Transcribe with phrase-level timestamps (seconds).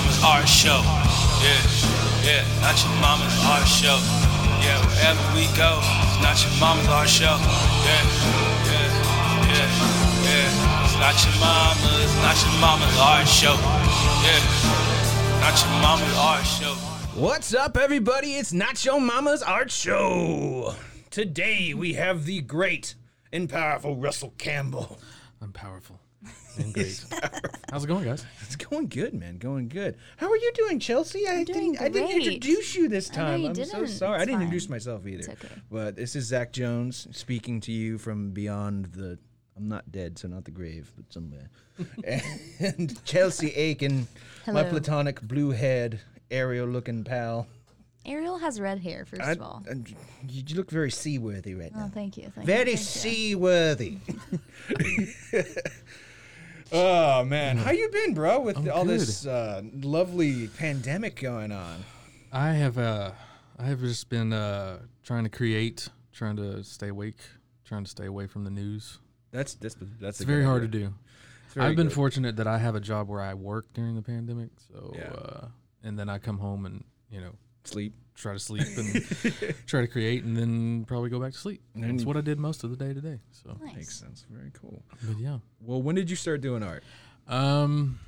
[0.00, 0.80] Mama's art show.
[1.44, 1.60] Yeah,
[2.24, 4.00] yeah, not your mama's art show.
[4.64, 7.36] Yeah, wherever we go, it's not your mama's art show.
[7.84, 8.04] Yeah,
[8.64, 8.88] yeah,
[9.44, 9.68] yeah,
[10.24, 10.84] yeah.
[10.84, 13.56] It's not your mama's, not your mama's art show.
[14.24, 14.40] Yeah,
[15.44, 16.74] not your mama's art show.
[17.20, 18.36] What's up, everybody?
[18.36, 20.76] It's Nacho Mama's Art Show.
[21.10, 22.94] Today we have the great
[23.32, 24.98] and powerful Russell Campbell.
[25.42, 25.99] I'm powerful
[26.58, 27.04] and great.
[27.70, 28.24] How's it going, guys?
[28.42, 29.38] It's going good, man.
[29.38, 29.96] Going good.
[30.16, 31.26] How are you doing, Chelsea?
[31.28, 31.80] I doing didn't.
[31.80, 32.26] I didn't great.
[32.26, 33.40] introduce you this I know time.
[33.40, 33.88] you I'm so didn't.
[33.88, 34.12] sorry.
[34.18, 34.70] I It's didn't introduce fine.
[34.74, 35.18] myself either.
[35.18, 35.48] It's okay.
[35.70, 39.18] But this is Zach Jones speaking to you from beyond the.
[39.56, 41.50] I'm not dead, so not the grave, but somewhere.
[42.60, 44.06] and Chelsea Aiken,
[44.46, 44.70] my Hello.
[44.70, 47.46] platonic blue head, Ariel-looking pal.
[48.06, 49.62] Ariel has red hair, first I- of all.
[49.68, 51.90] and you you look very seaworthy right Oh, now.
[51.92, 52.32] thank you.
[52.34, 53.36] Thank Very you, thank you.
[53.36, 53.98] seaworthy.
[56.72, 58.40] oh man, how you been, bro?
[58.40, 59.00] With I'm all good.
[59.00, 61.84] this uh, lovely pandemic going on.
[62.32, 63.12] I have uh,
[63.58, 67.18] I have just been uh, trying to create, trying to stay awake,
[67.64, 68.98] trying to stay away from the news.
[69.32, 70.92] That's that's that's very hard to do.
[71.56, 71.94] I've been good.
[71.94, 75.10] fortunate that I have a job where I work during the pandemic, so Yeah.
[75.10, 75.48] uh,
[75.82, 77.32] and then I come home and you know
[77.64, 77.94] Sleep.
[78.14, 81.62] try to sleep and try to create, and then probably go back to sleep.
[81.74, 83.18] And That's what I did most of the day today.
[83.30, 83.74] So, Nice.
[83.76, 84.26] Makes sense.
[84.30, 84.82] Very cool.
[85.02, 86.82] but yeah, Well, when did you start doing art?
[87.28, 87.98] um,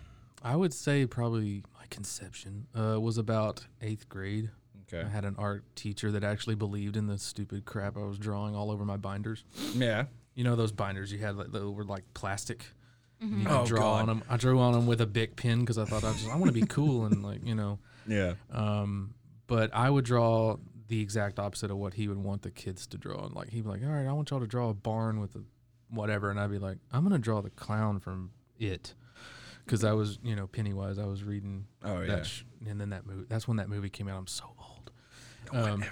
[0.42, 4.50] I would say probably my conception uh, was about eighth grade.
[4.92, 5.06] Okay.
[5.06, 8.54] I had an art teacher that actually believed in the stupid crap I was drawing
[8.56, 9.44] all over my binders.
[9.74, 10.06] Yeah.
[10.34, 12.66] You know those binders you had like, that were like plastic.
[13.20, 14.08] And you Oh, could draw on God.
[14.16, 14.22] them.
[14.28, 16.46] I drew on them with a big pen because I thought I just I want
[16.46, 17.78] to be cool and like you know.
[18.08, 18.32] Yeah.
[18.50, 19.14] Um,
[19.52, 20.56] but I would draw
[20.88, 23.26] the exact opposite of what he would want the kids to draw.
[23.26, 25.34] And like he'd be like, "All right, I want y'all to draw a barn with
[25.36, 25.42] a
[25.90, 28.94] whatever," and I'd be like, "I'm gonna draw the clown from It,"
[29.64, 30.98] because I was you know Pennywise.
[30.98, 32.22] I was reading Oh that, yeah.
[32.22, 33.26] sh- and then that movie.
[33.28, 34.18] That's when that movie came out.
[34.18, 34.90] I'm so old.
[35.52, 35.84] Um,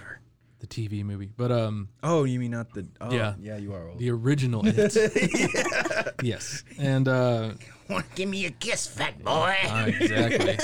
[0.59, 2.87] the TV movie, but um, Oh, you mean not the?
[2.99, 3.33] Oh, Yeah.
[3.39, 3.97] Yeah, you are old.
[3.99, 6.15] the original It.
[6.23, 7.53] Yes, and uh,
[7.91, 9.55] Want to give me a kiss, fat boy?
[9.67, 10.57] uh, exactly.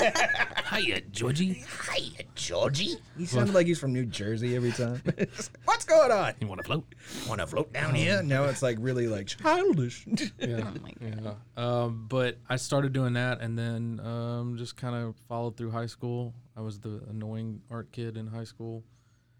[0.80, 1.64] Hiya, Georgie.
[1.94, 2.96] Hiya, Georgie.
[3.16, 5.02] He sounded like he's from New Jersey every time.
[5.64, 6.34] What's going on?
[6.40, 6.84] You want to float?
[7.28, 8.00] Want to float down Yeah.
[8.02, 8.22] here?
[8.22, 10.06] Now it's like really like childish.
[10.38, 10.70] Yeah.
[11.00, 11.34] yeah.
[11.56, 15.86] Um, but I started doing that and then um, just kind of followed through high
[15.86, 16.34] school.
[16.56, 18.84] I was the annoying art kid in high school.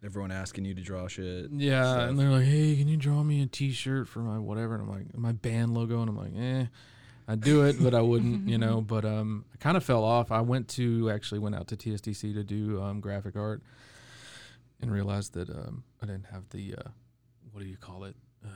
[0.04, 1.50] Everyone asking you to draw shit.
[1.52, 2.10] Yeah, stuff.
[2.10, 4.88] and they're like, "Hey, can you draw me a T-shirt for my whatever?" And I'm
[4.90, 6.66] like, "My band logo," and I'm like, "Eh."
[7.28, 8.80] I'd do it, but I wouldn't, you know.
[8.80, 10.32] But um, I kind of fell off.
[10.32, 13.62] I went to actually went out to TSTC to do um, graphic art,
[14.80, 16.88] and realized that um, I didn't have the uh,
[17.52, 18.48] what do you call it uh,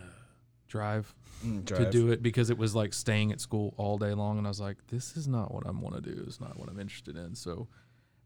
[0.68, 4.38] drive, Mm, to do it because it was like staying at school all day long,
[4.38, 6.22] and I was like, this is not what I want to do.
[6.26, 7.34] It's not what I'm interested in.
[7.34, 7.66] So,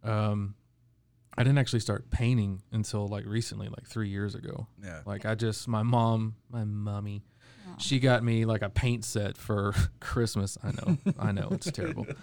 [0.04, 0.54] um,
[1.38, 4.66] I didn't actually start painting until like recently, like three years ago.
[4.84, 5.00] Yeah.
[5.06, 7.24] Like I just my mom, my mummy,
[7.78, 10.58] she got me like a paint set for Christmas.
[10.62, 12.06] I know, I know, it's terrible.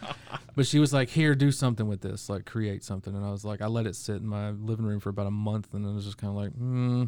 [0.55, 3.43] But she was like, "Here, do something with this, like create something." And I was
[3.43, 5.91] like, I let it sit in my living room for about a month, and I
[5.91, 7.05] was just kind of like, hmm.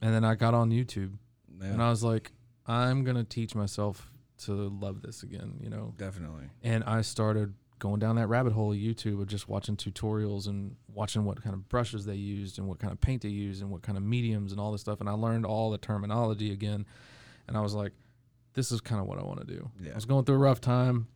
[0.00, 1.12] And then I got on YouTube,
[1.60, 2.32] and I was like,
[2.66, 5.94] I'm gonna teach myself to love this again, you know.
[5.96, 6.46] Definitely.
[6.64, 10.76] And I started going down that rabbit hole of YouTube of just watching tutorials and
[10.92, 13.70] watching what kind of brushes they used and what kind of paint they used and
[13.70, 15.00] what kind of mediums and all this stuff.
[15.00, 16.86] And I learned all the terminology again.
[17.48, 17.92] And I was like,
[18.54, 19.70] this is kind of what I want to do.
[19.82, 19.92] Yeah.
[19.92, 21.08] I was going through a rough time.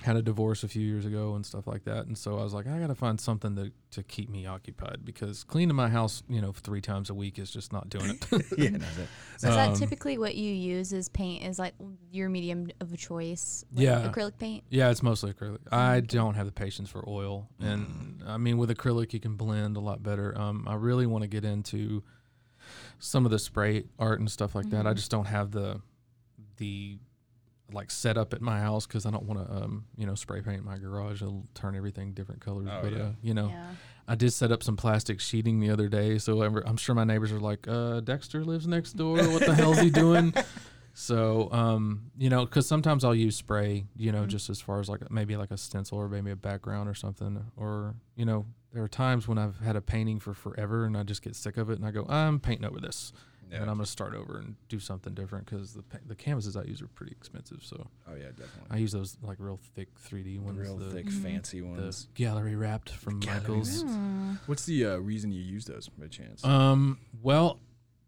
[0.00, 2.52] had a divorce a few years ago and stuff like that, and so I was
[2.54, 6.22] like, I got to find something to to keep me occupied because cleaning my house,
[6.28, 8.26] you know, three times a week is just not doing it.
[8.58, 11.44] yeah, no, that- So is that Um, typically what you use as paint?
[11.44, 11.74] Is like
[12.10, 13.64] your medium of choice?
[13.74, 14.08] like Yeah.
[14.10, 14.64] acrylic paint.
[14.70, 15.58] Yeah, it's mostly acrylic.
[15.70, 19.76] I don't have the patience for oil, and I mean with acrylic you can blend
[19.76, 20.36] a lot better.
[20.36, 22.02] Um, I really want to get into
[22.98, 24.86] some of the spray art and stuff like that.
[24.86, 25.80] I just don't have the
[26.56, 26.98] the
[27.72, 30.64] like setup at my house because I don't want to um you know spray paint
[30.64, 31.22] my garage.
[31.22, 32.68] It'll turn everything different colors.
[32.70, 33.02] Oh, but yeah.
[33.02, 33.66] uh, you know, Yeah.
[34.08, 37.04] I did set up some plastic sheeting the other day, so I'm I'm sure my
[37.04, 39.16] neighbors are like, uh, "Dexter lives next door.
[39.16, 40.34] What the hell's he doing?"
[40.94, 44.88] So, um, you know, because sometimes I'll use spray, you know, just as far as
[44.88, 48.82] like maybe like a stencil or maybe a background or something, or you know, there
[48.82, 51.70] are times when I've had a painting for forever and I just get sick of
[51.70, 53.12] it and I go, I'm painting over this,
[53.50, 53.62] Yeah.
[53.62, 56.82] and I'm gonna start over and do something different because the the canvases I use
[56.82, 58.68] are pretty expensive, so oh yeah, definitely.
[58.70, 61.22] I use those like real thick 3D ones, real the, thick, Mm-hmm.
[61.22, 62.08] fancy the ones.
[62.14, 63.82] gallery wrapped from gallery Michaels.
[63.82, 64.34] Hmm.
[64.44, 66.44] What's the uh, reason you use those by chance?
[66.44, 67.60] Um, well,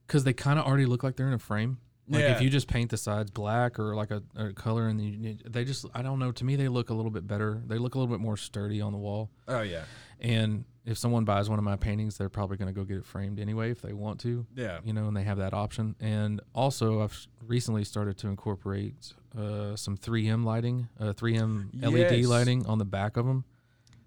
[0.07, 1.79] because they kind of already look like they're in a frame.
[2.09, 2.33] Like Yeah.
[2.37, 5.65] if you just paint the sides black or like a, a color, and you, they
[5.65, 6.33] just I don't know.
[6.33, 7.63] To me, they look a little bit better.
[7.67, 9.31] They look a little bit more sturdy on the wall.
[9.49, 9.85] oh yeah,
[10.21, 13.07] And if someone buys one of my paintings, they're probably going to go get it
[13.07, 14.45] framed anyway if they want to.
[14.55, 14.81] yeah.
[14.85, 15.95] You know, and they have that option.
[15.99, 22.67] And also, I've recently started to incorporate uh, some 3M lighting, uh, 3M LED lighting
[22.67, 23.45] on the back of them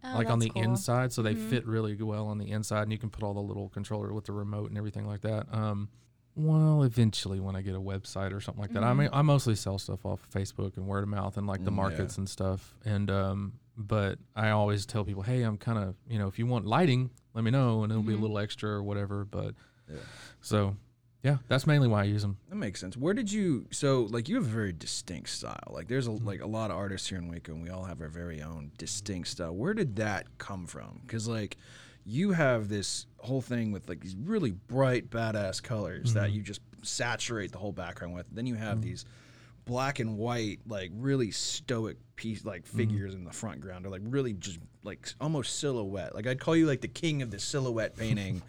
[0.04, 0.62] Oh, like on the cool.
[0.62, 3.40] inside, so they fit really well on the inside, and you can put all the
[3.42, 5.48] little controller with the remote and everything like that.
[5.52, 5.90] Um,
[6.38, 9.56] well, eventually when I get a website or something like that, I mean, I mostly
[9.56, 11.82] sell stuff off Facebook and word of mouth and like the Mm, yeah.
[11.82, 12.76] markets and stuff.
[12.86, 16.46] And um, but I always tell people, hey, I'm kind of you know, if you
[16.46, 19.26] want lighting, let me know, and it'll be a little extra or whatever.
[19.26, 19.56] But
[19.90, 19.98] Yeah.
[20.42, 20.76] so
[21.24, 22.38] yeah, that's mainly why I use them.
[22.50, 22.96] That makes sense.
[22.96, 23.66] Where did you?
[23.72, 25.72] So, like, you have a very distinct style.
[25.72, 28.00] Like, there's a, like a lot of artists here in Waco, and we all have
[28.02, 29.54] our very own distinct style.
[29.54, 31.00] Where did that come from?
[31.02, 31.58] Because like,
[32.06, 36.36] you have this whole thing with like these really bright, badass colors that mm-hmm.
[36.36, 38.26] you just saturate the whole background with.
[38.32, 38.90] Then you have mm-hmm.
[38.90, 39.06] these
[39.66, 42.78] black and white, like really stoic piece, like mm-hmm.
[42.78, 46.16] figures in the front ground, or like really just like almost silhouette.
[46.16, 48.42] Like I'd call you like the king of the silhouette painting.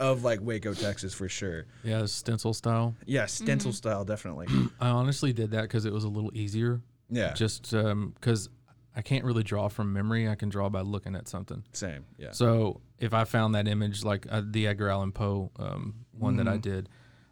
[0.00, 1.66] Of like Waco, Texas, for sure.
[1.84, 2.96] Yeah, stencil style.
[3.06, 4.48] Yeah, stencil style, definitely.
[4.80, 6.80] I honestly did that because it was a little easier.
[7.08, 8.48] Yeah, Just um, because
[8.94, 11.64] I can't really draw from memory, I can draw by looking at something.
[11.72, 12.04] same.
[12.18, 16.36] Yeah, So if I found that image, like uh, the Edgar Allan Poe um, one
[16.36, 16.88] that I did,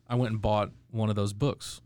[0.08, 1.80] I went and bought one of those books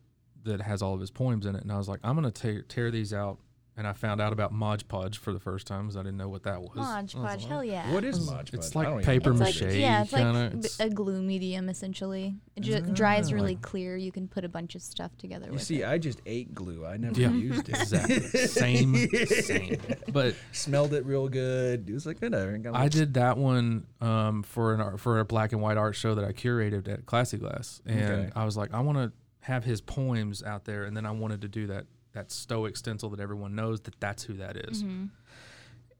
[0.44, 2.62] that has all of his poems in it, and I was like, I'm gonna tear,
[2.62, 3.38] tear these out.
[3.76, 6.28] And I found out about Mod Podge for the first time because I didn't know
[6.28, 6.76] what that was.
[6.76, 7.92] Mod Podge, like, hell yeah.
[7.92, 8.76] what is Mod It's Podge?
[8.76, 9.74] I don't like paper It's it like, mache.
[9.74, 10.50] yeah, it's like kinda.
[10.50, 12.36] b- It's- a glue medium essentially.
[12.54, 13.96] It ju- dries really clear.
[13.96, 15.88] You can put a bunch of stuff together You with see, it.
[15.88, 16.86] I just ate glue.
[16.86, 17.30] I never Yeah.
[17.32, 17.74] used it.
[17.80, 18.20] Exactly.
[18.46, 19.80] same, same.
[20.12, 21.90] But Smelled it real good.
[21.90, 22.56] It was like whatever.
[22.58, 25.96] Got I did that one um, for an art, for a black and white art
[25.96, 28.30] show that I curated at Classy Glass, and Okay.
[28.36, 31.40] I was like, I want to have his poems out there, and then I wanted
[31.42, 34.82] to do that that stoic stencil that everyone knows that that's who that is.
[34.82, 35.06] Mm-hmm.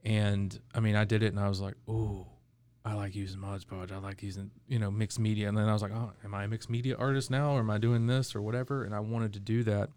[0.05, 2.27] And I mean, I did it, and I was like, ooh.
[2.87, 3.93] I like using Mod Podge.
[3.93, 5.49] I like using, you know, mixed media.
[5.49, 7.53] And then I was like, oh, am I a mixed media artist now?
[7.53, 8.85] Or am I doing this or whatever?
[8.85, 9.89] And I wanted to do that.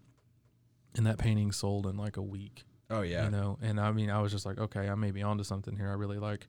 [0.96, 3.24] And that painting sold in like a week Oh yeah.
[3.26, 5.76] you know and i mean i was just like okay i may be onto something
[5.76, 6.46] here i really like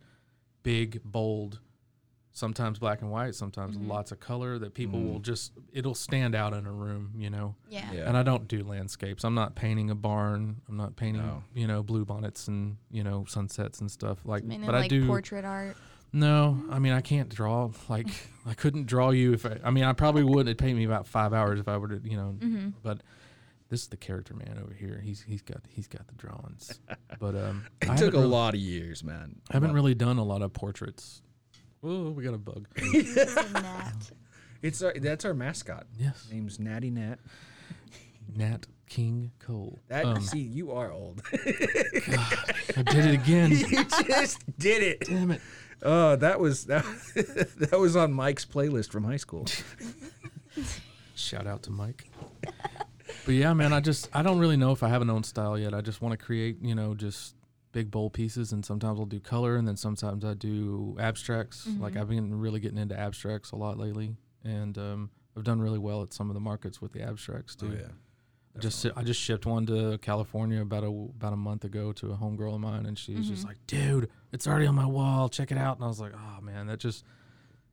[0.63, 1.59] big bold
[2.39, 6.53] sometimes black and white sometimes lots of color that people will just it'll stand out
[6.53, 7.91] in a room you know yeah.
[7.93, 8.07] Yeah.
[8.07, 11.43] and i don't do landscapes i'm not painting a barn i'm not painting No.
[11.53, 14.87] you know blue bonnets and you know sunsets and stuff like Mainly but like i
[14.87, 15.75] do portrait art.
[16.13, 18.07] no i mean i can't draw like
[18.45, 21.07] i couldn't draw you if i i mean i probably would it'd take me about
[21.07, 22.69] five hours if i were to you know Mm-hmm.
[22.83, 23.01] but
[23.69, 26.79] this is the character man over here he's he's got he's got the drawings
[27.19, 29.35] but um It I took haven't a really- lot of years, man.
[29.51, 31.21] I haven't really done a lot of portraits.
[31.83, 32.67] Oh, we got a bug.
[32.75, 33.93] That.
[34.61, 35.85] It's our, that's our mascot.
[35.97, 37.15] yes, Name's Natty Nat.
[38.35, 39.79] Nat King Cole.
[39.87, 41.21] That Um, see, you are old.
[41.33, 43.51] I did it again.
[43.51, 44.99] you just did it.
[45.07, 45.41] Damn it.
[45.81, 46.83] Oh, that was that,
[47.15, 49.45] that was on Mike's playlist from high school.
[51.15, 52.09] Shout out to Mike.
[53.25, 55.57] But yeah, man, I just I don't really know if I have an own style
[55.57, 55.73] yet.
[55.73, 57.35] I just want to create, you know, just
[57.71, 61.67] big bold pieces, and sometimes I'll do color, and then sometimes I do abstracts.
[61.79, 65.79] Like I've been really getting into abstracts a lot lately, and um, I've done really
[65.79, 67.67] well at some of the markets with the abstracts too.
[68.55, 72.11] I just I just shipped one to California about a about a month ago to
[72.11, 75.29] a homegirl of mine, and she was just like, "Dude, it's already on my wall.
[75.29, 77.05] Check it out." And I was like, "Oh man, that just,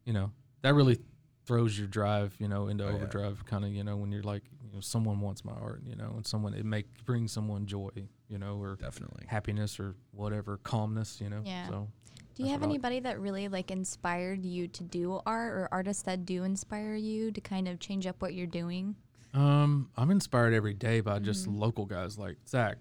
[0.05, 0.31] you know,
[0.63, 0.99] that really
[1.47, 3.45] throws your drive, you know, into Oh, overdrive.
[3.47, 6.13] Kind of, you know, when you're like, you know, someone wants my art, you know,
[6.17, 7.89] and someone it make brings someone joy,
[8.29, 9.25] you know, or Definitely.
[9.29, 11.43] happiness or whatever, calmness, you know.
[11.45, 11.69] Yeah.
[11.69, 11.89] So
[12.35, 12.75] Do you have what like.
[12.75, 17.31] anybody that really like inspired you to do art or artists that do inspire you
[17.33, 18.97] to kind of change up what you're doing?
[19.35, 21.59] Um, I'm inspired every day by just Mm-hmm.
[21.61, 22.79] local guys like Zach,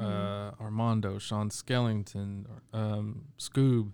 [0.00, 3.90] uh, Armando, Sean Skellington, um, Scoob,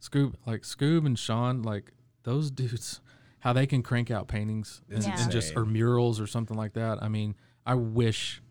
[0.00, 1.92] Scoob, like Scoob and Sean, like
[2.24, 3.00] those dudes,
[3.40, 5.20] how they can crank out paintings and, Yeah.
[5.22, 7.02] and just or murals or something like that.
[7.02, 7.34] I mean,
[7.66, 8.42] I wish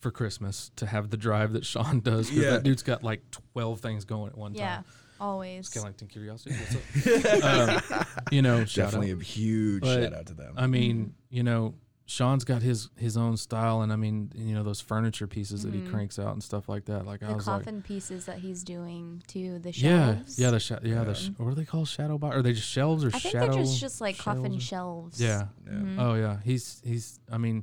[0.00, 2.50] for Christmas to have the drive that Sean does because Yeah.
[2.52, 4.60] that dude's got like 12 things going at one time.
[4.60, 4.84] Yeah, time.
[5.20, 5.68] always.
[5.70, 7.44] Skellington Curiosity, what's up?
[7.92, 8.90] um, you know, shout out.
[8.92, 10.54] Definitely a huge But, shout out to them.
[10.56, 11.74] I mean, you know,
[12.06, 15.72] Sean's got his his own style, and I mean, you know, those furniture pieces that
[15.72, 17.06] he cranks out and stuff like that.
[17.06, 17.30] Like I Mm-hmm.
[17.30, 20.36] The was like, coffin pieces that he's doing to The yeah, shelves.
[20.38, 21.86] yeah, the sh- yeah, the sh- what are they called?
[21.86, 22.34] Shadow box?
[22.34, 23.52] Are they just shelves or I think shadow?
[23.52, 25.54] they're just just like coffin shelves or- shelves.
[25.68, 25.72] Yeah.
[25.72, 25.98] Mhm.
[26.00, 27.20] Oh yeah, he's he's.
[27.30, 27.62] I mean,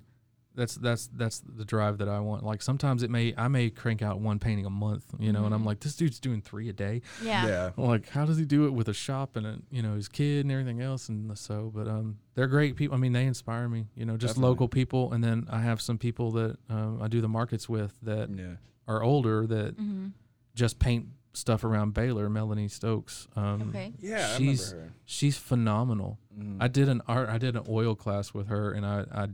[0.57, 2.43] that's that's that's the drive that I want.
[2.43, 5.53] Like sometimes it may I may crank out one painting a month, you know, and
[5.55, 7.01] I'm like, this dude's doing three a day.
[7.23, 7.47] Yeah.
[7.47, 7.69] yeah.
[7.77, 10.41] Like, how does he do it with a shop and a, you know his kid
[10.45, 11.07] and everything else?
[11.07, 12.95] And so, but um, they're great people.
[12.95, 13.85] I mean, they inspire me.
[13.95, 14.49] You know, just Definitely.
[14.49, 17.93] local people, and then I have some people that um, I do the markets with
[18.01, 18.55] that Yeah.
[18.87, 20.07] are older that Mm-hmm.
[20.55, 22.29] just paint stuff around Baylor.
[22.31, 23.27] Melanie Stokes.
[23.35, 23.93] Um, Okay.
[23.99, 24.93] Yeah, I she's remember her.
[25.05, 26.17] she's phenomenal.
[26.35, 26.57] Mhm.
[26.59, 27.29] I did an art.
[27.29, 29.27] I did an oil class with her, and I I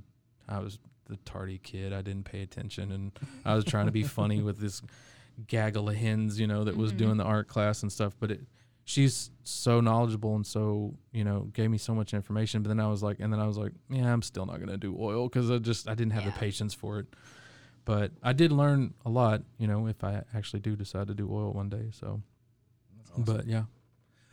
[0.49, 1.93] I was the tardy kid.
[1.93, 3.11] I didn't pay attention, and
[3.45, 4.81] I was trying to be funny with this
[5.47, 6.97] gaggle of hens, you know, that was Mhm.
[6.97, 8.15] doing the art class and stuff.
[8.19, 8.41] But it,
[8.85, 12.61] she's so knowledgeable and so you know gave me so much information.
[12.63, 14.77] But then I was like, and then I was like, yeah, I'm still not gonna
[14.77, 16.31] do oil because I just I didn't have Yeah.
[16.31, 17.07] the patience for it.
[17.85, 21.29] But I did learn a lot, you know, if I actually do decide to do
[21.29, 21.89] oil one day.
[21.91, 22.21] So,
[22.97, 23.23] That's awesome.
[23.25, 23.65] but yeah.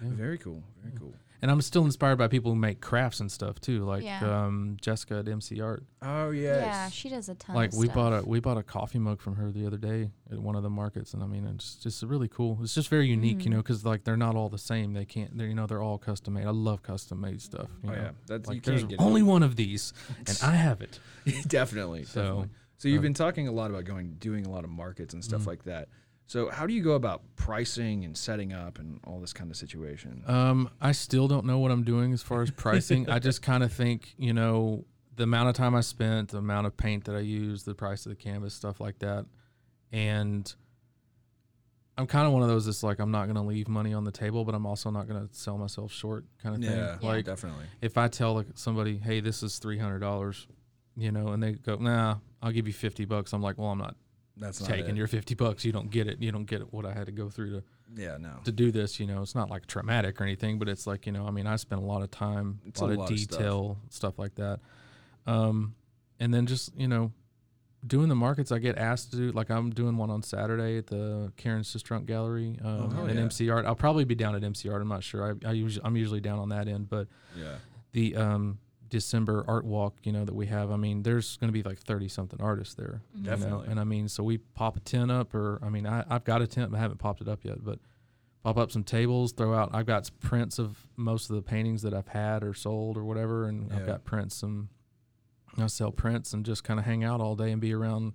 [0.01, 0.11] Yeah.
[0.11, 0.63] Very cool.
[0.83, 1.15] Very cool.
[1.43, 4.21] And I'm still inspired by people who make crafts and stuff too, like Yeah.
[4.45, 5.83] um, Jessica at MC Art.
[6.03, 6.63] Oh yes.
[6.63, 7.57] Yeah, she does a ton.
[7.57, 7.95] like of we stuff.
[7.95, 10.63] bought a we bought a coffee mug from her the other day at one of
[10.63, 12.59] the markets, and I mean it's just really cool.
[12.63, 13.45] It's just very unique, Mm-hmm.
[13.49, 14.93] you know, because like they're not all the same.
[14.93, 16.47] They can't, they're you know, they're all custom made.
[16.47, 17.69] I love custom made stuff.
[17.83, 18.03] You Oh know?
[18.03, 18.11] yeah.
[18.27, 19.95] That's like you there's can't get only one of these,
[20.27, 20.99] and I have it.
[21.47, 22.05] definitely.
[22.05, 22.49] So, definitely.
[22.79, 25.23] So you've uh, been talking a lot about going doing a lot of markets and
[25.23, 25.27] Mm.
[25.27, 25.89] stuff like that.
[26.31, 29.57] So how do you go about pricing and setting up and all this kind of
[29.57, 30.23] situation?
[30.29, 33.11] Um, I still don't know what I'm doing as far as pricing.
[33.11, 34.85] I just kind of think, you know,
[35.17, 38.07] the amount of time I spent, the amount of paint that I used, the price
[38.07, 39.27] of the canvas, stuff like that.
[39.91, 40.55] And
[41.99, 44.05] I'm kind of one of those that's like, I'm not going to leave money on
[44.05, 47.09] the table, but I'm also not going to sell myself short kind of yeah, thing.
[47.09, 47.65] Like, definitely.
[47.83, 50.47] if I tell like somebody, hey, this is $300,
[50.97, 53.33] you know, and they go, nah, I'll give you 50 bucks.
[53.33, 53.97] I'm like, well, I'm not
[54.41, 55.65] That's not taking your 50 bucks.
[55.65, 56.21] You don't get it.
[56.21, 57.63] You don't get what I had to go through to
[57.95, 58.39] Yeah, no.
[58.45, 61.13] to do this, you know, it's not like traumatic or anything, but it's like, you
[61.13, 63.11] know, I mean, I spent a lot of time, It's a lot a of lot
[63.13, 63.39] of stuff.
[63.39, 64.19] detail, stuff.
[64.19, 64.61] like that.
[65.27, 65.75] Um,
[66.19, 67.13] and then just, you know,
[67.87, 70.87] doing the markets, I get asked to do, like I'm doing one on Saturday at
[70.87, 73.21] the Karen Sistrunk Gallery um, hell at yeah.
[73.23, 73.65] MC Art.
[73.67, 74.83] I'll probably be down at MC Art.
[74.83, 75.37] I'm not sure.
[75.45, 77.57] I, I usually, I'm usually down on that end, but Yeah.
[77.93, 78.59] the um,
[78.91, 81.79] December art walk, you know, that we have, I mean, there's going to be like
[81.79, 83.03] 30 something artists there.
[83.15, 83.31] you know?
[83.31, 83.69] Definitely.
[83.69, 86.43] And I mean, so we pop a tent up, or I mean, I, I've got
[86.43, 87.79] a tent, but I haven't popped it up yet, but
[88.43, 91.95] pop up some tables, throw out, I've got prints of most of the paintings that
[91.95, 93.47] I've had or sold or whatever.
[93.47, 93.77] And Yeah.
[93.79, 94.69] I've got prints, some,
[95.57, 98.13] I sell prints and just kind of hang out all day and be around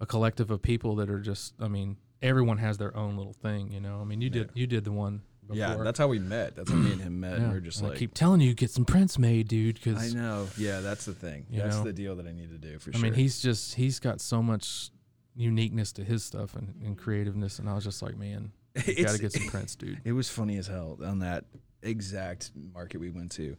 [0.00, 3.70] a collective of people that are just, I mean, everyone has their own little thing,
[3.72, 4.00] you know?
[4.00, 5.22] I mean, you did, you did the one.
[5.50, 5.58] Before.
[5.58, 6.56] Yeah, that's how we met.
[6.56, 7.34] That's how me and him met.
[7.34, 7.50] And Yeah.
[7.52, 9.74] we are just And like I keep telling you, get some prints made, dude.
[9.76, 10.48] Because I know.
[10.56, 11.46] Yeah, that's the thing.
[11.50, 11.84] You that's know?
[11.84, 13.00] the deal that I need to do for I sure.
[13.00, 14.90] I mean, he's just he's got so much
[15.36, 18.52] uniqueness to his stuff and, and creativeness, and I was just like, man,
[18.86, 20.00] you gotta get some prints, dude.
[20.04, 21.44] It was funny as hell on that
[21.82, 23.56] exact market we went to.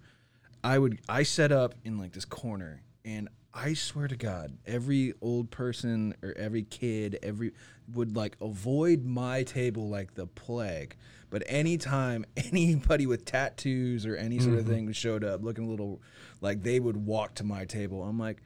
[0.63, 5.13] I would I set up in like this corner and I swear to God, every
[5.21, 7.51] old person or every kid, every
[7.93, 10.95] would like avoid my table like the plague.
[11.29, 14.73] But anytime anybody with tattoos or any sort of mm-hmm.
[14.73, 16.01] thing showed up looking a little
[16.39, 18.41] like they would walk to my table, I'm like,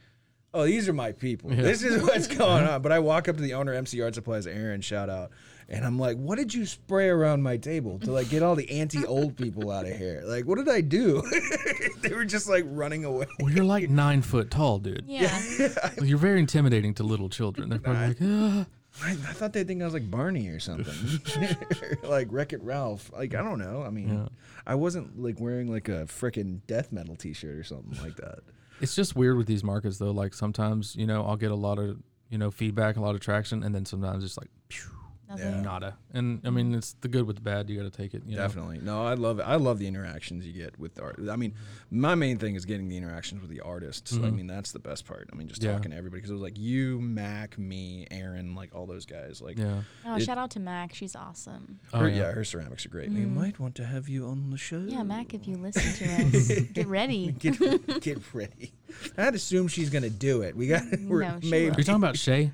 [0.53, 1.49] oh, these are my people.
[1.51, 2.81] This is what's going on.
[2.81, 5.31] But I walk up to the owner, MC Art Supplies, Aaron, shout out,
[5.67, 8.69] and I'm like, what did you spray around my table to like get all the
[8.69, 10.21] anti-old people out of here?
[10.25, 11.23] Like, what did I do?
[12.01, 13.25] they were just like running away.
[13.39, 15.03] Well, you're like nine foot tall, dude.
[15.07, 15.37] Yeah.
[15.59, 15.71] Well,
[16.05, 17.69] You're very intimidating to little children.
[17.69, 18.65] They're probably like, ah.
[19.03, 20.93] I, I thought they'd think I was like Barney or something,
[22.03, 23.11] like Wreck It Ralph.
[23.11, 23.83] Like I don't know.
[23.85, 24.27] I mean, Yeah.
[24.65, 28.39] I wasn't like wearing like a freaking death metal T-shirt or something like that.
[28.81, 30.11] It's just weird with these markets though.
[30.11, 31.97] Like sometimes, you know, I'll get a lot of,
[32.29, 34.89] you know, feedback, a lot of traction, and then sometimes it's like, phew,
[35.29, 35.63] Nothing.
[35.63, 35.97] nada.
[36.13, 37.69] And I mean, it's the good with the bad.
[37.69, 38.23] You got to take it.
[38.27, 38.41] You know?
[38.43, 38.79] Definitely.
[38.81, 39.43] No, I love it.
[39.43, 41.19] I love the interactions you get with the art.
[41.29, 41.53] I mean,
[41.89, 44.13] my main thing is getting the interactions with the artists.
[44.13, 45.29] I mean, that's the best part.
[45.31, 45.69] I mean, just Mm-hmm.
[45.71, 45.75] Yeah.
[45.77, 49.41] talking to everybody because it was like you, Mac, me, Aaron, like all those guys.
[49.41, 49.81] Like, Yeah.
[50.05, 50.93] Oh, It- shout out to Mac.
[50.93, 51.79] She's awesome.
[51.93, 52.15] Oh, her, yeah.
[52.17, 52.31] yeah.
[52.31, 53.09] her ceramics are great.
[53.09, 54.83] We might want to have you on the show.
[54.87, 57.31] Yeah, Mac, if you listen to us, get ready.
[57.39, 58.73] get get ready.
[59.17, 60.55] I'd assume she's gonna do it.
[60.55, 60.83] We got.
[61.01, 61.65] We're No, she maybe.
[61.69, 61.75] will.
[61.75, 62.51] Are you talking about Shay?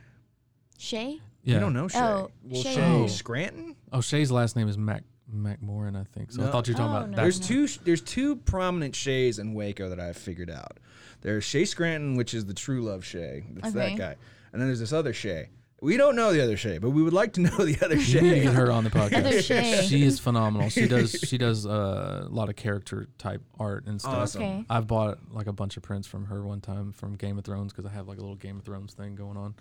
[0.78, 1.20] Shay?
[1.44, 1.56] Yeah.
[1.56, 2.00] We don't know Shay.
[2.00, 2.82] Oh, well, Shay Shay?
[3.04, 3.08] Oh.
[3.08, 3.76] Scranton.
[3.92, 6.32] Oh, Shay's last name is Mac Macmoran, I think.
[6.32, 7.22] So I thought you were talking Oh, about no, that.
[7.22, 7.48] There's no.
[7.48, 7.68] two.
[7.84, 10.80] There's two prominent Shays in Waco that I've figured out.
[11.22, 13.44] There's Shay Scranton, which is the true love Shay.
[13.54, 13.90] That's Okay.
[13.92, 14.16] that guy.
[14.54, 15.50] And then there's this other Shay.
[15.82, 18.22] We don't know the other Shay, but we would like to know the other You
[18.22, 18.44] need to Shay.
[18.44, 19.44] get her on the podcast.
[19.44, 19.84] Shay.
[19.88, 20.70] She is phenomenal.
[20.70, 24.14] She does she does uh, a lot of character type art and stuff.
[24.16, 24.42] Awesome.
[24.44, 24.66] Okay.
[24.70, 27.74] I've bought like a bunch of prints from her one time from Game of Thrones
[27.74, 29.56] because I have like a little Game of Thrones thing going on.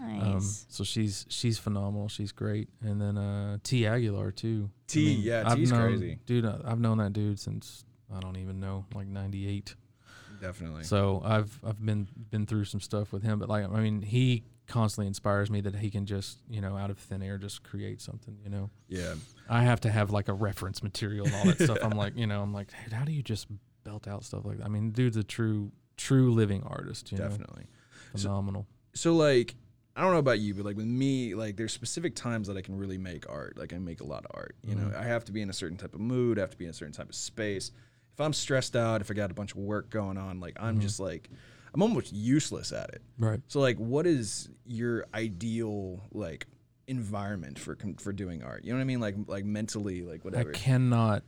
[0.00, 0.22] Nice.
[0.22, 0.40] Um,
[0.70, 2.08] so she's she's phenomenal.
[2.08, 2.70] She's great.
[2.82, 4.70] And then uh, T Aguilar too.
[4.72, 6.18] I T, yeah, I've T's known- crazy.
[6.24, 6.46] dude.
[6.46, 9.74] I- I've known that dude since I don't even know, like '98.
[10.40, 10.84] Definitely.
[10.84, 14.42] So I've I've been been through some stuff with him, but like I mean, he
[14.70, 18.00] constantly inspires me that he can just you know out of thin air just create
[18.00, 18.38] something.
[18.42, 19.14] You know, yeah.
[19.48, 21.78] I have to have like a reference material and all that stuff.
[21.82, 23.46] I'm like, you know, I'm like, dude, how do you just
[23.84, 24.64] belt out stuff like that?
[24.64, 27.12] I mean, dude's a true true living artist.
[27.12, 27.64] You Definitely.
[27.64, 28.66] know, phenomenal.
[28.94, 29.54] so like
[29.96, 32.62] I don't know about you, but like with me, like there's specific times that I
[32.62, 33.58] can really make art.
[33.58, 34.54] Like I make a lot of art.
[34.64, 34.92] You Mm-hmm.
[34.92, 36.38] know, I have to be in a certain type of mood.
[36.38, 37.72] I have to be in a certain type of space.
[38.14, 40.74] If I'm stressed out, if I got a bunch of work going on, like I'm
[40.74, 40.80] Mm-hmm.
[40.82, 41.28] just like
[41.74, 43.02] I'm almost useless at it.
[43.18, 43.40] Right.
[43.48, 46.46] So like, what is your ideal like
[46.86, 48.64] environment for for doing art?
[48.64, 49.00] You know what I mean?
[49.00, 50.50] Like like mentally, like whatever.
[50.50, 51.22] I cannot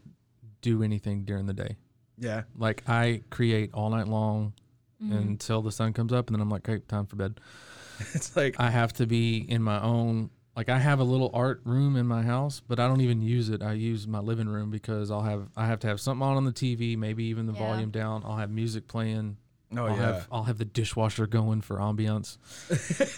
[0.61, 1.77] do anything during the day.
[2.19, 2.43] Yeah.
[2.57, 4.55] Like I create all night long
[5.03, 5.17] Mm-hmm.
[5.17, 7.41] until the sun comes up, and then I'm like, okay, time for bed.
[8.15, 10.31] It's like I have to be in my own.
[10.55, 13.49] Like I have a little art room in my house, but I don't even use
[13.49, 13.63] it.
[13.63, 16.45] I use my living room because I'll have I have to have something on on
[16.45, 17.59] the TV, maybe even the Yeah.
[17.59, 18.23] volume down.
[18.25, 19.39] I'll have music playing.
[19.77, 20.03] Oh I'll yeah.
[20.15, 22.39] have I'll have the dishwasher going for ambiance,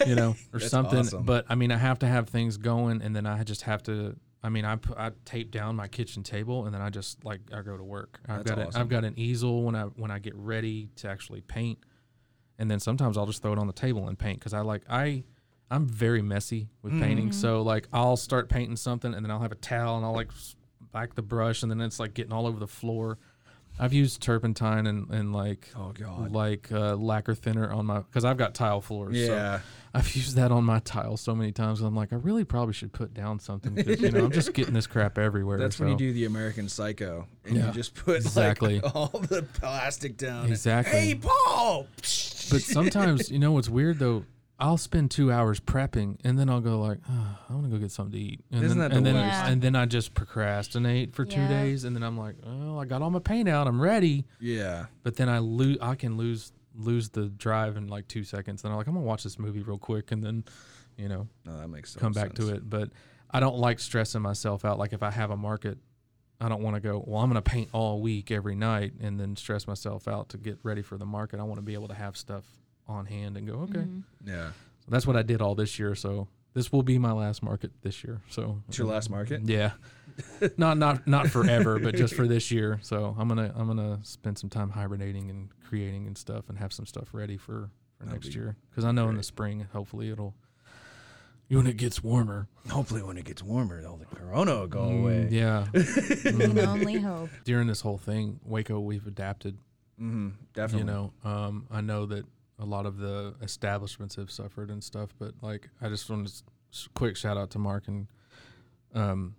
[0.07, 0.99] you know, or something.
[0.99, 1.23] awesome.
[1.23, 4.15] But I mean, I have to have things going, and then I just have to.
[4.43, 7.61] I mean, I I tape down my kitchen table, and then I just like I
[7.61, 8.19] go to work.
[8.27, 8.81] I've That's got awesome.
[8.81, 11.79] I've got an easel when I when I get ready to actually paint,
[12.59, 14.83] and then sometimes I'll just throw it on the table and paint because I like
[14.89, 15.23] I.
[15.71, 17.01] I'm very messy with Mm-hmm.
[17.01, 20.13] painting, so like I'll start painting something, and then I'll have a towel, and I'll
[20.13, 20.29] like
[20.93, 23.17] back the brush, and then it's like getting all over the floor.
[23.77, 26.31] I've used turpentine and, and like Oh, God.
[26.31, 29.15] like uh, lacquer thinner on my because I've got tile floors.
[29.17, 29.59] Yeah.
[29.59, 31.81] so I've used that on my tile so many times.
[31.81, 34.73] I'm like, I really probably should put down something because you know I'm just getting
[34.73, 35.57] this crap everywhere.
[35.57, 37.67] That's when you do the American Psycho, and Yeah.
[37.67, 38.79] you just put Exactly.
[38.81, 40.47] like all the plastic down.
[40.47, 40.99] Exactly.
[40.99, 41.87] Hey, Paul.
[41.97, 44.23] But sometimes you know what's weird though.
[44.57, 47.77] I'll spend two hours prepping, and then I'll go like, oh, I want to go
[47.77, 48.41] get something to eat.
[48.51, 49.43] And Isn't then, that the and then, worst?
[49.45, 51.47] And then I just procrastinate for two Yeah.
[51.49, 54.25] days, and then I'm like, oh, I got all my paint out, I'm ready.
[54.39, 54.85] Yeah.
[55.03, 55.77] But then I lose.
[55.81, 58.61] I can lose lose the drive in like two seconds.
[58.61, 60.43] Then I'm like, I'm gonna watch this movie real quick, and then,
[60.97, 62.69] you know, No, that makes come back to it.
[62.69, 62.89] But
[63.31, 64.79] I don't like stressing myself out.
[64.79, 65.77] Like if I have a market,
[66.39, 67.03] I don't want to go.
[67.05, 70.59] Well, I'm gonna paint all week every night, and then stress myself out to get
[70.63, 71.39] ready for the market.
[71.41, 72.45] I want to be able to have stuff
[72.87, 73.53] on hand and go.
[73.69, 74.29] Okay, Mm-hmm.
[74.29, 74.49] Yeah.
[74.79, 75.95] so that's what I did all this year.
[75.95, 78.21] So this will be my last market this year.
[78.29, 79.41] So It's your last market.
[79.45, 79.71] yeah,
[80.57, 82.79] not not not forever, but just for this year.
[82.81, 86.71] So I'm gonna I'm gonna spend some time hibernating and creating and stuff, and have
[86.73, 88.55] some stuff ready for for That'll next be year.
[88.69, 90.33] Because I know in the spring, hopefully it'll.
[91.47, 94.99] When it gets warmer, Hopefully, when it gets warmer, all the corona will go Mm,
[95.01, 95.27] away.
[95.29, 97.29] Yeah, We can only hope.
[97.43, 99.55] during this whole thing, Waco, we've adapted.
[100.01, 100.29] Mm-hmm.
[100.55, 100.79] Definitely.
[100.79, 102.25] You know, um, I know that
[102.59, 106.33] a lot of the establishments have suffered and stuff, but like, I just want to
[106.73, 108.07] s- quick shout out to Mark and
[108.93, 109.35] um,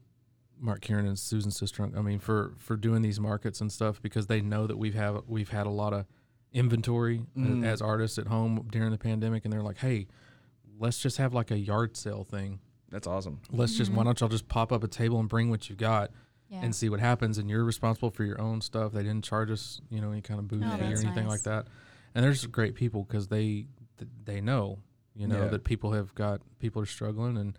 [0.59, 1.97] Mark Kieran and Susan Sistrunk.
[1.97, 5.23] I mean, for for doing these markets and stuff because they know that we've have
[5.27, 6.07] we've had a lot of
[6.53, 7.65] inventory a- Mhm.
[7.65, 10.07] as artists at home during the pandemic, and they're like, hey.
[10.79, 12.61] Let's just have like a yard sale thing.
[12.91, 13.41] That's awesome.
[13.51, 16.11] Let's just why don't y'all just pop up a table and bring what you got
[16.51, 16.61] Yeah.
[16.63, 17.39] and see what happens.
[17.39, 18.93] And you're responsible for your own stuff.
[18.93, 21.29] They didn't charge us, you know, any kind of booth Oh, fee or anything nice.
[21.29, 21.69] like that.
[22.17, 23.67] And there's great people because they
[24.25, 24.79] they know,
[25.15, 25.49] you know, Yeah.
[25.49, 27.57] that people have got people are struggling, and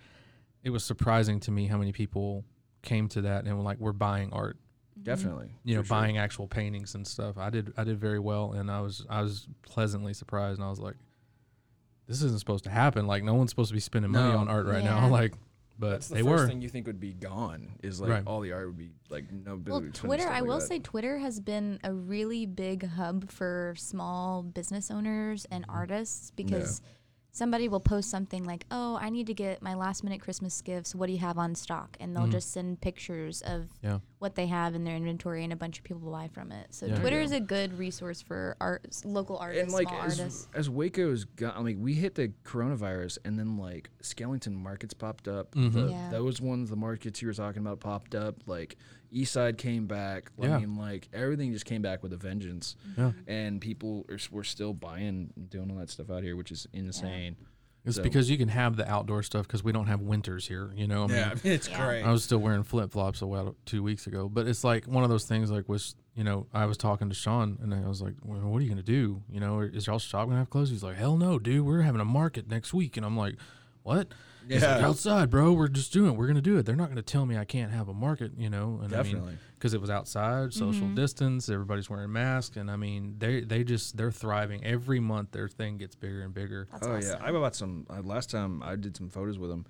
[0.64, 2.44] it was surprising to me how many people
[2.82, 5.04] came to that and were like, we're buying art, mm-hmm.
[5.04, 5.52] Definitely.
[5.64, 5.90] you know, sure.
[5.90, 7.38] buying actual paintings and stuff.
[7.38, 10.70] I did I did very well, and I was I was pleasantly surprised, and I
[10.72, 10.96] was like,
[12.08, 13.06] this isn't supposed to happen.
[13.06, 14.40] Like no one's supposed to be spending money No.
[14.40, 15.02] on art right Yeah.
[15.02, 15.10] now.
[15.20, 15.36] Like,
[15.80, 16.48] but That's the they first were.
[16.48, 18.24] thing you think would be gone is like Right.
[18.26, 19.62] all the art would be like no.
[19.66, 20.68] Well, finished Twitter, stuff I like will that.
[20.68, 25.76] say Twitter has been a really big hub for small business owners and Mm-hmm.
[25.78, 26.82] artists because
[27.38, 30.96] somebody will post something like, "Oh, I need to get my last minute Christmas gifts.
[30.96, 32.32] What do you have on stock?" And they'll Mhm.
[32.32, 34.00] just send pictures of Yeah.
[34.20, 36.74] what they have in their inventory, and a bunch of people will buy from it.
[36.74, 37.00] So Yeah.
[37.00, 37.26] Twitter Yeah.
[37.26, 40.48] is a good resource for art, local artists, and like small as, artists.
[40.56, 45.28] as Waco's got, I mean, we hit the coronavirus, and then like Skellington markets popped
[45.28, 45.52] up.
[45.54, 45.74] Mhm.
[45.74, 46.10] The, Yeah.
[46.10, 48.48] Those ones, the markets you were talking about, popped up.
[48.48, 48.78] Like
[49.12, 50.32] East Side came back.
[50.40, 50.56] Yeah.
[50.56, 53.12] I mean, like everything just came back with a vengeance, Yeah.
[53.28, 56.68] and people are, were still buying, and doing all that stuff out here, which is
[56.74, 57.36] insane.
[57.86, 60.74] It's So- because you can have the outdoor stuff because we don't have winters here.
[60.76, 62.04] You know, I mean, it's great.
[62.04, 65.04] I was still wearing flip flops a while two weeks ago, but it's like one
[65.06, 65.50] of those things.
[65.52, 68.58] Like was you know, I was talking to Sean and I was like, well, "What
[68.58, 69.22] are you gonna do?
[69.32, 71.64] You know, is y'all shop gonna have closed?" He's like, "Hell no, dude.
[71.66, 73.36] We're having a market next week." And I'm like,
[73.84, 74.08] "What?"
[74.50, 74.88] He's like, Yeah.
[74.88, 75.54] outside, bro.
[75.54, 76.18] We're just doing it.
[76.18, 76.66] We're gonna do it.
[76.66, 78.32] They're not gonna tell me I can't have a market.
[78.38, 79.30] You know, and I Definitely.
[79.32, 83.64] mean, because it was outside, social distance, everybody's wearing masks, and I mean, they they
[83.64, 84.64] just they're thriving.
[84.64, 86.68] Every month, their thing gets bigger and bigger.
[86.72, 87.20] That's oh awesome.
[87.22, 88.62] yeah, I bought some uh, last time.
[88.64, 89.66] I did some photos with them,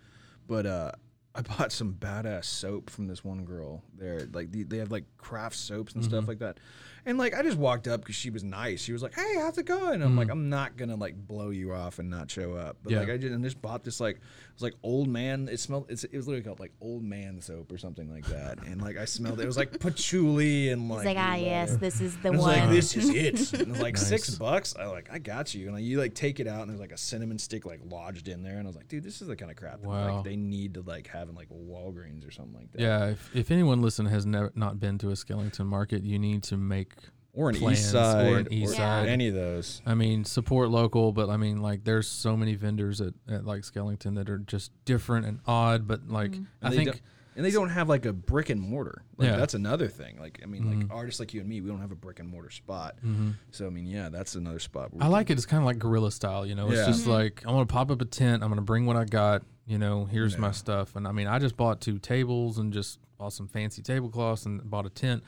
[0.48, 0.92] but uh,
[1.36, 3.84] I bought some badass soap from this one girl.
[3.98, 6.12] There, like the, they have like craft soaps and Mm-hmm.
[6.14, 6.60] stuff like that.
[7.08, 8.82] And like I just walked up because she was nice.
[8.84, 11.74] She was like, "Hey, how's it going?" I'm like, "I'm not gonna like blow you
[11.74, 12.94] off and not show up." But Mm.
[12.94, 13.00] Yeah.
[13.00, 14.22] like I just and just bought this like it
[14.54, 15.48] was like old man.
[15.50, 15.86] It smelled.
[15.90, 18.60] It's, it was literally called like old man soap or something like that.
[18.66, 19.44] And like I smelled it.
[19.44, 20.98] It was like patchouli and like.
[21.00, 21.44] It's like, ah, leather.
[21.46, 22.60] yes, this is the I was one.
[22.60, 23.54] like, this is it.
[23.62, 24.08] And it like Nice.
[24.08, 24.76] six bucks.
[24.78, 25.66] I like, I got you.
[25.68, 28.28] And like, you like take it out, and there's like a cinnamon stick like lodged
[28.28, 28.58] in there.
[28.58, 30.16] And I was like, dude, this is the kind of crap that Wow.
[30.18, 32.82] like they need to like have in like Walgreens or something like that.
[32.82, 36.44] Yeah, if, if anyone listening has never not been to a Skellington market, you need
[36.44, 36.96] to make
[37.38, 39.08] or an plans east side, or an east side.
[39.08, 39.82] any of those.
[39.86, 43.62] I mean, support local, but I mean, like, there's so many vendors at, at like
[43.62, 45.88] Skellington that are just different and odd.
[45.88, 46.44] But like, Mm-hmm.
[46.62, 47.02] I And they think don't-
[47.36, 49.04] and they don't have like a brick and mortar.
[49.16, 49.38] Like, Yeah.
[49.38, 50.18] that's another thing.
[50.20, 50.92] Like, I mean, like Mhm.
[50.92, 52.96] artists like you and me, we don't have a brick and mortar spot.
[53.06, 53.36] Mhm.
[53.52, 54.92] So I mean, yeah, that's another spot.
[54.92, 55.34] Where I like it.
[55.34, 56.68] It's kind of like guerrilla style, you know.
[56.70, 56.88] It's Yeah.
[56.88, 58.42] just like I'm gonna pop up a tent.
[58.42, 59.44] I'm gonna bring what I got.
[59.68, 60.96] You know, here's my stuff.
[60.96, 64.68] And I mean, I just bought two tables and just bought some fancy tablecloths and
[64.68, 65.22] bought a tent.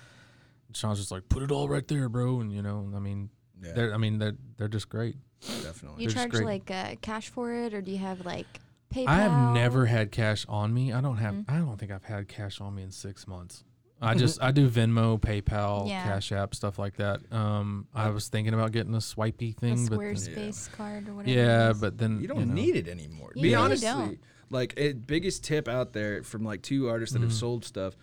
[0.69, 2.39] And Sean's just like, put it all right there, bro.
[2.39, 3.29] And you know, I mean,
[3.61, 5.15] Yeah, they're I mean they're they're just great.
[5.41, 6.03] definitely.
[6.03, 6.45] you they're just charge great.
[6.45, 8.47] like uh, cash for it, or do you have like
[8.93, 9.07] PayPal?
[9.07, 10.93] I have never had cash on me.
[10.93, 11.33] I don't have.
[11.35, 11.45] Mhm.
[11.49, 13.63] I don't think I've had cash on me in six months.
[14.01, 16.03] I just I do Venmo, PayPal, Yeah.
[16.03, 17.19] Cash App, stuff like that.
[17.33, 21.37] Um, I was thinking about getting a swipey a thing, but Squarespace card or whatever.
[21.37, 21.81] yeah, it is.
[21.81, 22.53] but then You don't know.
[22.53, 23.31] need it anymore.
[23.35, 24.19] You Be really honestly, don't.
[24.49, 27.95] like it, biggest tip out there from like two artists that have sold stuff.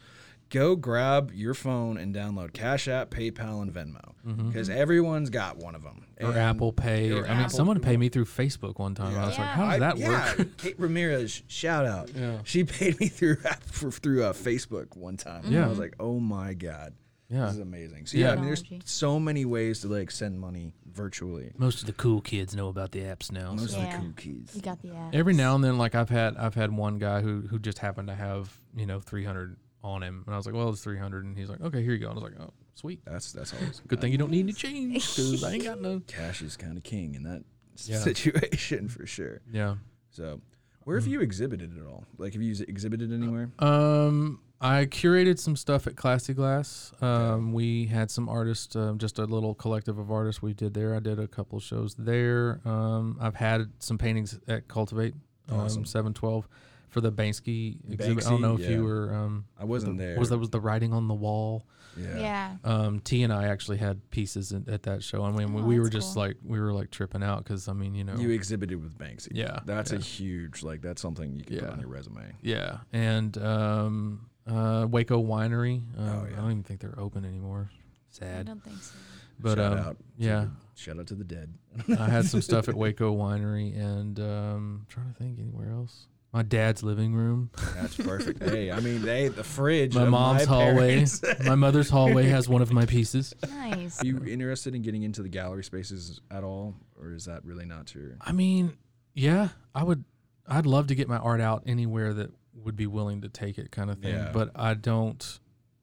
[0.50, 4.12] Go grab your phone and download Cash App, PayPal, and Venmo
[4.48, 6.04] because everyone's got one of them.
[6.20, 7.10] or Apple Pay.
[7.12, 9.16] or I mean, someone paid me through Facebook one time.
[9.16, 10.48] I was like, how does I- that yeah, work?
[10.56, 12.10] Kate Ramirez, shout out.
[12.14, 12.38] Yeah.
[12.44, 15.44] She paid me through for, through uh, Facebook one time.
[15.46, 15.66] Yeah.
[15.66, 16.94] I was like, oh my god,
[17.28, 17.46] Yeah.
[17.46, 18.06] this is amazing.
[18.06, 21.52] So yeah, I mean, there's so many ways to like send money virtually.
[21.56, 23.52] Most of the cool kids know about the apps now.
[23.52, 23.98] Most so- of Yeah.
[24.00, 24.50] the cookies.
[24.54, 25.14] you got the app.
[25.14, 28.08] Every now and then, like I've had, I've had one guy who who just happened
[28.08, 29.56] to have you know 300
[29.86, 31.98] on him, and I was like, well, it's 300, and he's like, okay, here you
[31.98, 32.10] go.
[32.10, 33.00] And I was like, oh, sweet.
[33.04, 36.00] That's that's always Good thing you don't need any change because I ain't got no.
[36.06, 37.42] cash is kind of king in that
[37.84, 37.98] Yeah.
[37.98, 39.40] situation for sure.
[39.52, 39.76] Yeah.
[40.10, 40.40] So,
[40.84, 42.04] where have you exhibited at all?
[42.18, 43.50] Like, have you exhibited anywhere?
[43.58, 46.92] Um, I curated some stuff at Classy Glass.
[47.02, 50.94] Um, we had some artists, um, just a little collective of artists we did there.
[50.94, 52.60] I did a couple shows there.
[52.64, 55.14] Um, I've had some paintings at Cultivate,
[55.52, 55.80] Awesome.
[55.82, 56.48] um, seven twelve,
[56.96, 58.26] for the Banksy exhibit.
[58.26, 58.70] I don't know if yeah.
[58.70, 59.12] you were.
[59.14, 60.18] Um, I wasn't the- there.
[60.18, 61.66] Was that was the writing on the wall?
[61.94, 62.56] yeah.
[62.64, 65.22] Um, T and I actually had pieces in, at that show.
[65.22, 66.22] I mean, we, Oh, we were just cool.
[66.24, 69.28] like we were like tripping out because I mean, you know, You exhibited with Banksy.
[69.32, 72.32] Yeah, that's a huge like that's something you can put on your resume.
[72.40, 75.82] Yeah, and um, uh, Waco Winery.
[75.98, 77.70] Uh, Oh, I don't even think they're open anymore.
[78.08, 78.40] Sad.
[78.40, 78.94] I don't think so.
[79.38, 79.96] but shout um, out.
[80.16, 81.52] yeah, the- shout out to the dead.
[81.98, 86.06] I had some stuff at Waco Winery, and um, trying to think anywhere else.
[86.36, 88.42] My dad's living room, That's perfect.
[88.42, 89.94] hey, I mean, they the fridge.
[89.94, 91.06] my of mom's hallway,
[91.46, 93.32] my mother's hallway has one of my pieces.
[93.48, 94.02] Nice.
[94.02, 97.64] Are you interested in getting into the gallery spaces at all, or is that really
[97.64, 98.18] not your?
[98.20, 98.76] I mean,
[99.14, 100.04] yeah, I would.
[100.46, 103.70] I'd love to get my art out anywhere that would be willing to take it,
[103.70, 104.14] kind of thing.
[104.14, 104.30] Yeah.
[104.30, 105.40] But I don't.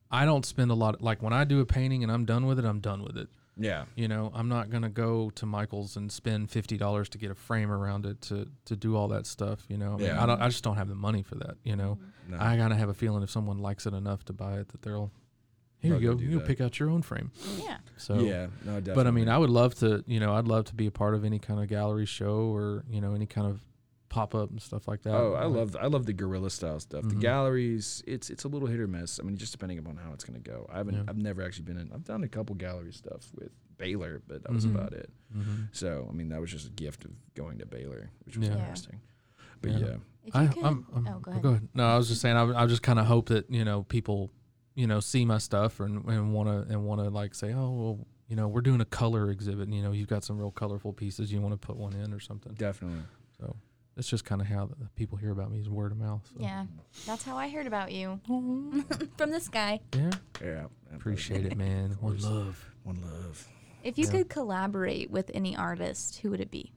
[0.08, 1.02] I don't spend a lot.
[1.02, 3.26] Like when I do a painting and I'm done with it, I'm done with it.
[3.56, 7.30] Yeah, You know, I'm not gonna go to Michael's and spend fifty dollars to get
[7.30, 9.64] a frame around it to to do all that stuff.
[9.68, 10.22] You know, I, mean, Yeah.
[10.22, 10.42] I don't.
[10.42, 11.56] I just don't have the money for that.
[11.62, 12.32] You know, mm-hmm.
[12.32, 12.38] no.
[12.40, 15.12] I gotta have a feeling if someone likes it enough to buy it that they'll.
[15.78, 16.20] Here you go go.
[16.20, 16.46] You that.
[16.46, 17.30] pick out your own frame.
[17.62, 17.76] yeah.
[17.96, 18.94] So yeah, no, definitely.
[18.94, 21.14] but I mean, I would love to, you know, I'd love to be a part
[21.14, 23.60] of any kind of gallery show or, you know, any kind of
[24.14, 25.12] pop up and stuff like that.
[25.14, 27.02] Oh, I Like, love I love the guerrilla style stuff.
[27.02, 27.20] The Mhm.
[27.20, 29.18] galleries, it's it's a little hit or miss.
[29.18, 30.66] I mean, just depending upon how it's gonna go.
[30.72, 31.04] I haven't Yeah.
[31.08, 31.90] I've never actually been in.
[31.92, 34.74] I've done a couple gallery stuff with Baylor, but that was Mhm.
[34.76, 35.10] about it.
[35.36, 35.68] Mhm.
[35.72, 38.54] So I mean, that was just a gift of going to Baylor, which was Yeah.
[38.54, 38.60] Yeah.
[38.60, 39.00] interesting.
[39.60, 39.78] But Yeah.
[39.78, 39.96] yeah,
[40.32, 41.42] I, could, I'm, I'm, oh, go ahead.
[41.42, 41.68] go ahead.
[41.74, 42.36] No, I was just saying.
[42.36, 44.30] I, I just kind of hope that you know people,
[44.76, 47.70] you know, see my stuff and and want to and want to like say, oh,
[47.72, 49.64] well, you know, we're doing a color exhibit.
[49.68, 51.30] And, you know, you've got some real colorful pieces.
[51.32, 52.54] You want to put one in or something.
[52.54, 53.02] definitely.
[53.38, 53.56] So
[53.94, 56.26] that's just kind of how the people hear about me is word of mouth.
[56.36, 56.42] So.
[56.42, 56.66] Yeah,
[57.06, 59.80] that's how I heard about you from this guy.
[59.94, 60.10] Yeah.
[60.42, 61.96] Yeah, Appreciate it, man.
[62.00, 62.64] One love.
[62.82, 63.46] One love.
[63.82, 64.10] If you Yeah.
[64.12, 66.72] could collaborate with any artist, who would it be?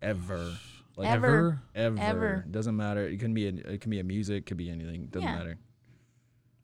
[0.00, 0.56] Ever.
[0.96, 1.60] Like Ever.
[1.74, 1.98] ever.
[2.00, 2.44] Ever.
[2.50, 3.06] Doesn't matter.
[3.06, 5.06] It can be a, it can be a music, could be anything.
[5.06, 5.36] Doesn't Yeah.
[5.36, 5.58] matter.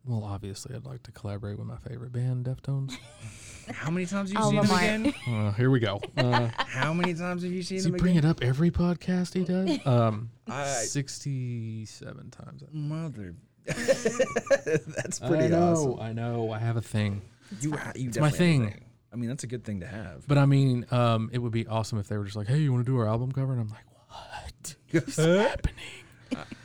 [0.08, 2.96] Well, obviously, I'd like to collaborate with my favorite band, Deftones.
[3.70, 4.82] How many times have you Alma seen Mart.
[4.82, 5.14] them again?
[5.46, 6.00] uh, here we go.
[6.16, 8.28] Uh, How many times have you seen does he them bring again?
[8.28, 9.78] it up every podcast he does?
[9.86, 12.64] Um, I- sixty-seven times.
[12.72, 13.34] Mother.
[13.66, 16.00] That's pretty I know, awesome.
[16.00, 16.50] I know.
[16.52, 17.20] I have a thing.
[17.60, 18.84] You, ha- you It's my definitely have a thing.
[19.12, 20.26] I mean, that's a good thing to have.
[20.26, 22.72] But I mean, um, it would be awesome if they were just like, "Hey, you
[22.72, 24.74] want to do our album cover?" And I'm like, "What
[25.06, 25.74] is happening?"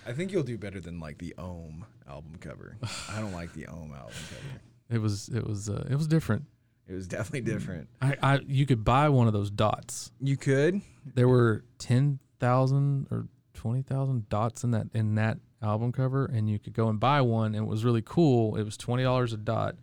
[0.06, 2.78] I think you'll do better than like the Ohm album cover.
[3.10, 4.62] I don't like the Ohm album cover.
[4.90, 6.46] It was, it was, uh, it was different.
[6.88, 7.88] It was definitely different.
[8.02, 10.12] I, I, you could buy one of those dots.
[10.20, 10.82] You could.
[11.16, 16.50] There were ten thousand or twenty thousand dots in that in that album cover, and
[16.50, 17.56] you could go and buy one.
[17.56, 18.58] And it was really cool.
[18.58, 19.76] It was twenty dollars a dot,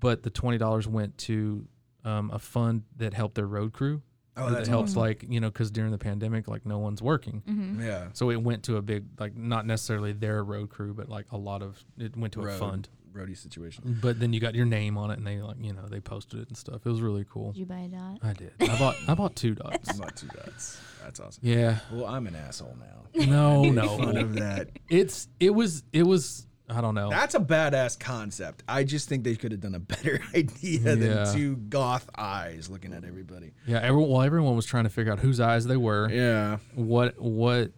[0.00, 1.68] but the twenty dollars went to
[2.04, 4.02] um, a fund that helped their road crew.
[4.36, 5.00] Oh, that helps awesome.
[5.02, 7.42] like you know because during the pandemic, like no one's working.
[7.48, 7.82] Mm-hmm.
[7.82, 8.08] Yeah.
[8.14, 11.36] So it went to a big, like not necessarily their road crew, but like a
[11.36, 12.88] lot of it went to a fund.
[13.12, 13.96] Roadie situation.
[14.02, 16.40] But then you got your name on it, and they like you know they posted
[16.40, 16.80] it and stuff.
[16.84, 17.52] It was really cool.
[17.52, 18.18] Did you buy a dot?
[18.24, 18.52] I did.
[18.60, 19.88] I bought I bought two dots.
[19.90, 20.80] I'm not too dots.
[21.00, 21.40] That's awesome.
[21.46, 21.78] Yeah.
[21.92, 23.24] Well, I'm an asshole now.
[23.26, 24.20] No, Fun no.
[24.20, 24.70] of that.
[24.90, 27.10] It's it was it was I don't know.
[27.10, 28.62] That's a badass concept.
[28.66, 30.94] I just think they could have done a better idea Yeah.
[30.94, 33.52] than two goth eyes looking at everybody.
[33.66, 33.80] Yeah.
[33.82, 36.08] Everyone, well, everyone was trying to figure out whose eyes they were.
[36.10, 36.58] Yeah.
[36.74, 37.72] What what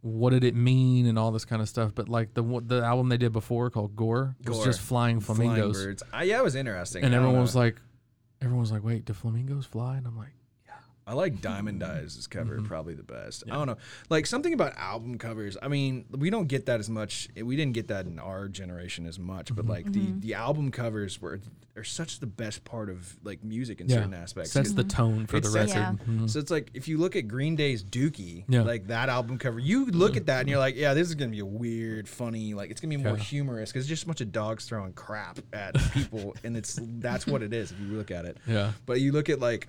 [0.00, 1.92] what did it mean and all this kind of stuff.
[1.94, 5.88] But like the the album they did before called Gore was just flying flamingos, Flying
[5.90, 6.02] birds.
[6.12, 7.04] I, yeah, it was interesting.
[7.04, 7.76] and everyone was like,
[8.40, 9.96] everyone was like, wait, do flamingos fly?
[9.98, 10.32] And I'm like.
[11.06, 12.64] I like Diamond Eyes' cover Mhm.
[12.66, 13.42] probably the best.
[13.50, 13.76] I don't know,
[14.08, 15.56] like something about album covers.
[15.60, 17.28] I mean, we don't get that as much.
[17.40, 19.54] We didn't get that in our generation as much.
[19.54, 19.92] But like Mhm.
[20.20, 21.40] the the album covers were
[21.74, 23.96] are such the best part of like music in Yeah.
[23.96, 24.52] certain aspects.
[24.52, 24.88] Sets the Mhm.
[24.90, 26.00] tone for the sets record.
[26.02, 26.06] it.
[26.10, 26.30] Mhm.
[26.30, 28.62] So it's like if you look at Green Day's Dookie, Yeah.
[28.62, 31.30] like that album cover, you look at that and you're like, yeah, this is gonna
[31.30, 33.22] be a weird, funny, like it's gonna be more Yeah.
[33.24, 37.26] humorous because it's just a bunch of dogs throwing crap at people, and it's that's
[37.26, 38.36] what it is if you look at it.
[38.46, 38.72] Yeah.
[38.86, 39.66] But you look at like,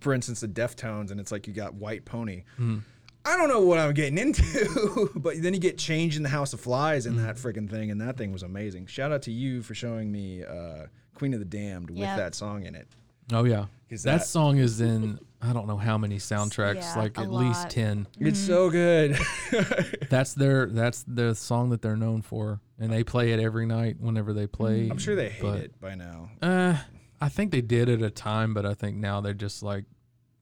[0.00, 2.44] for instance, the Deftones, and it's like you got White Pony.
[2.58, 2.82] Mhm.
[3.26, 6.52] I don't know what I'm getting into, but then you get changed in the House
[6.52, 8.86] of Flies in that freaking thing, and that thing was amazing.
[8.86, 12.16] Shout out to you for showing me uh, Queen of the Damned with Yep.
[12.18, 12.86] that song in it.
[13.32, 16.94] Oh yeah, 'Cause that, that- song is in I don't know how many soundtracks, Yeah,
[16.98, 17.70] like a at least lot.
[17.70, 18.06] ten.
[18.18, 19.18] It's so good.
[20.10, 23.96] That's their that's the song that they're known for, and they play it every night
[24.00, 24.88] whenever they play.
[24.90, 26.30] I'm sure they hate but, it by now.
[26.42, 26.76] Uh,
[27.20, 29.84] I think they did at a time, but I think now they're just like,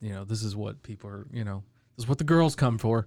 [0.01, 1.63] you know, this is what people are, you know,
[1.97, 3.07] this is what the girls come for.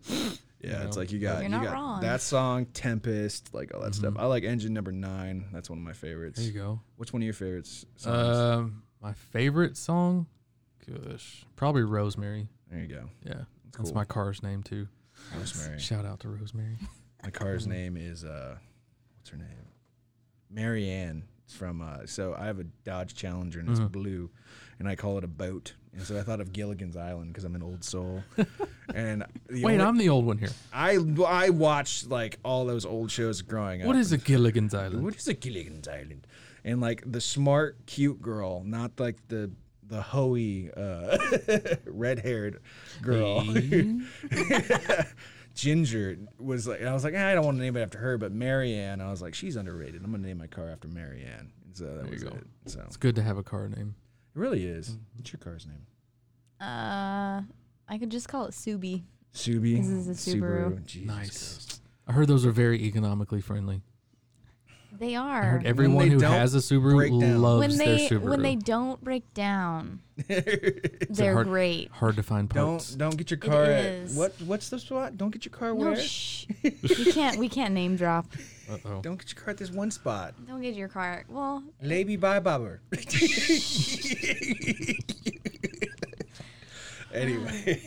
[0.61, 1.01] Yeah, You it's know?
[1.01, 2.01] like you got You're you got wrong.
[2.01, 4.13] that song, Tempest, like all that stuff.
[4.15, 4.19] Mhm.
[4.19, 5.45] I like Engine Number Nine.
[5.51, 6.37] That's one of my favorites.
[6.39, 6.79] There you go.
[6.95, 7.85] What's one of your favorites?
[7.97, 8.37] Songs?
[8.37, 10.25] Um, my favorite song,
[10.87, 12.47] gosh, probably Rosemary.
[12.71, 13.09] there you go.
[13.23, 13.47] Yeah, That's
[13.77, 13.95] that's cool.
[13.95, 14.87] my car's name too.
[15.37, 15.79] Rosemary.
[15.79, 16.77] Shout out to Rosemary.
[17.23, 18.57] My car's name is uh,
[19.17, 19.47] what's her name?
[20.49, 21.23] Mary Ann.
[21.45, 23.91] It's from uh, so I have a Dodge Challenger and it's Mhm.
[23.91, 24.29] blue,
[24.79, 25.73] and I call it a boat.
[25.93, 28.23] And so I thought of Gilligan's Island because I'm an old soul.
[28.95, 30.49] and Wait, only- I'm the old one here.
[30.73, 33.87] I I watched like all those old shows growing up.
[33.87, 35.03] What is a Gilligan's Island?
[35.03, 36.25] What is a Gilligan's Island?
[36.63, 39.51] And like the smart, cute girl, not like the
[39.87, 41.15] the hoey, uh,
[41.85, 42.59] red haired
[43.03, 43.43] girl.
[45.55, 48.17] Ginger was like, I was like, "Ah, I don't want to name it after her,
[48.17, 49.01] but Mary Ann.
[49.01, 50.03] I was like, she's underrated.
[50.03, 51.51] I'm gonna name my car after Mary Ann.
[51.65, 52.29] And so that There you was go.
[52.35, 52.43] it.
[52.65, 53.95] So It's good to have a car name.
[54.35, 54.97] it really is.
[55.15, 55.85] What's your car's name?
[56.59, 57.41] Uh,
[57.87, 59.03] I could just call it Subi.
[59.33, 59.77] Subi.
[59.77, 60.85] This is a Subaru.
[60.85, 61.29] Jesus Nice.
[61.29, 61.81] Christ.
[62.07, 63.81] I heard those are very economically friendly.
[64.99, 65.43] They I are.
[65.43, 67.41] heard everyone they who don't has a break Subaru down.
[67.41, 68.21] loves when their they Subaru.
[68.29, 71.91] when they don't break down, they're hard, great.
[71.91, 72.89] Hard to find parts.
[72.91, 74.15] Don't don't get your car at is.
[74.15, 75.17] what what's the spot?
[75.17, 75.95] Don't get your car No, where?
[75.97, 76.45] shh.
[76.63, 78.25] we can't we can't name drop.
[78.69, 79.01] Uh oh.
[79.01, 80.33] Don't get your car at this one spot.
[80.47, 81.23] Don't get your car.
[81.29, 82.81] Well, Lady by Bobber.
[87.13, 87.81] anyway.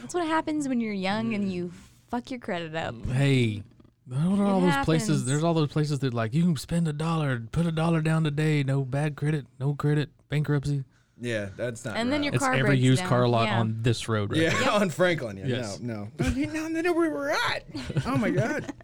[0.00, 1.72] that's what happens when you're young and you
[2.10, 2.94] fuck your credit up.
[3.06, 3.62] Hey,
[4.06, 5.24] what are all those places?
[5.26, 8.24] There's all those places that like you can spend a dollar, put a dollar down
[8.24, 10.84] today, no bad credit, no credit, bankruptcy.
[11.20, 11.96] Yeah, that's not.
[11.96, 12.24] And then right.
[12.26, 13.08] your It's car every used down.
[13.08, 13.60] car lot Yeah.
[13.60, 14.76] on this road right Yeah, now.
[14.80, 15.38] on Franklin.
[15.38, 15.80] Yeah, Yes.
[15.80, 17.64] no, no, no, no, no, where we're at.
[18.06, 18.72] Oh my god.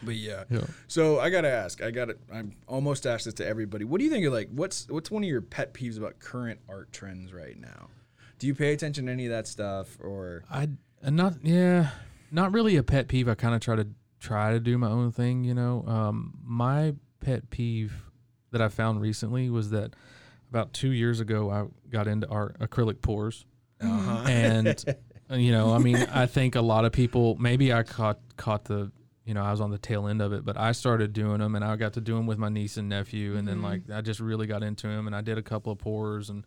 [0.00, 0.44] But yeah.
[0.48, 0.60] Yeah.
[0.86, 1.82] So I gotta ask.
[1.82, 2.16] I gotta.
[2.32, 3.84] I'm almost asked this to everybody.
[3.84, 4.48] What do you think of like?
[4.52, 7.88] What's what's one of your pet peeves about current art trends right now?
[8.38, 10.44] Do you pay attention to any of that stuff or?
[10.48, 10.68] I
[11.04, 11.88] uh, not yeah,
[12.30, 13.28] not really a pet peeve.
[13.28, 13.88] I kind of try to
[14.20, 15.44] try to do my own thing.
[15.44, 17.92] You know, um, my pet peeve
[18.50, 19.94] that I found recently was that
[20.50, 23.44] about two years ago I got into art acrylic pours,
[23.80, 24.24] Uh-huh.
[24.28, 24.84] and
[25.30, 28.90] you know, I mean, I think a lot of people maybe I caught caught the
[29.24, 31.54] you know I was on the tail end of it, but I started doing them
[31.54, 34.00] and I got to do them with my niece and nephew, and then like I
[34.00, 36.44] just really got into them and I did a couple of pours and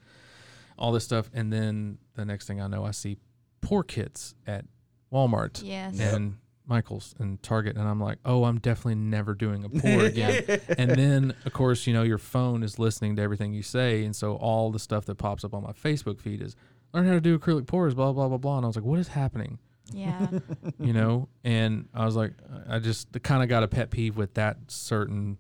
[0.80, 3.18] all this stuff, and then the next thing I know, I see
[3.62, 4.66] pour kits at
[5.14, 6.00] Walmart Yes.
[6.00, 6.38] and
[6.72, 10.44] Michaels and Target, and I'm like, oh, I'm definitely never doing a pour again.
[10.78, 14.16] and then, of course, you know, your phone is listening to everything you say, and
[14.16, 16.56] so all the stuff that pops up on my Facebook feed is
[16.94, 18.56] learn how to do acrylic pours, blah blah blah blah.
[18.58, 19.60] And I was like, what is happening?
[19.94, 20.28] Yeah.
[20.80, 22.32] You know, and I was like,
[22.68, 25.38] I just kind of got a pet peeve with that certain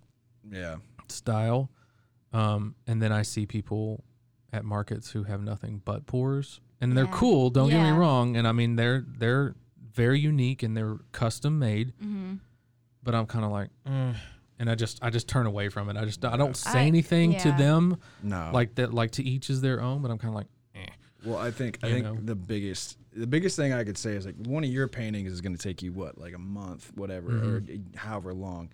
[0.52, 0.76] Yeah.
[1.08, 1.70] style.
[2.34, 4.04] Um, and then I see people
[4.54, 7.50] at markets who have nothing but pours, and they're cool.
[7.50, 9.56] Don't get me wrong, and I mean they're they're
[9.94, 11.94] very unique and they're custom made.
[12.02, 12.36] hmm
[13.04, 14.14] But I'm kind of like, eh.
[14.60, 15.98] and I just I just turn away from it.
[15.98, 18.52] I just I don't say I- anything to them No.
[18.54, 18.94] like that.
[18.94, 20.02] Like to each is their own.
[20.02, 20.86] But I'm kind of like, eh.
[21.26, 22.18] Well, I think I You think know?
[22.24, 25.42] the biggest the biggest thing I could say is like one of your paintings is
[25.42, 27.64] going to take you what like a month, whatever, or
[27.96, 28.70] however long.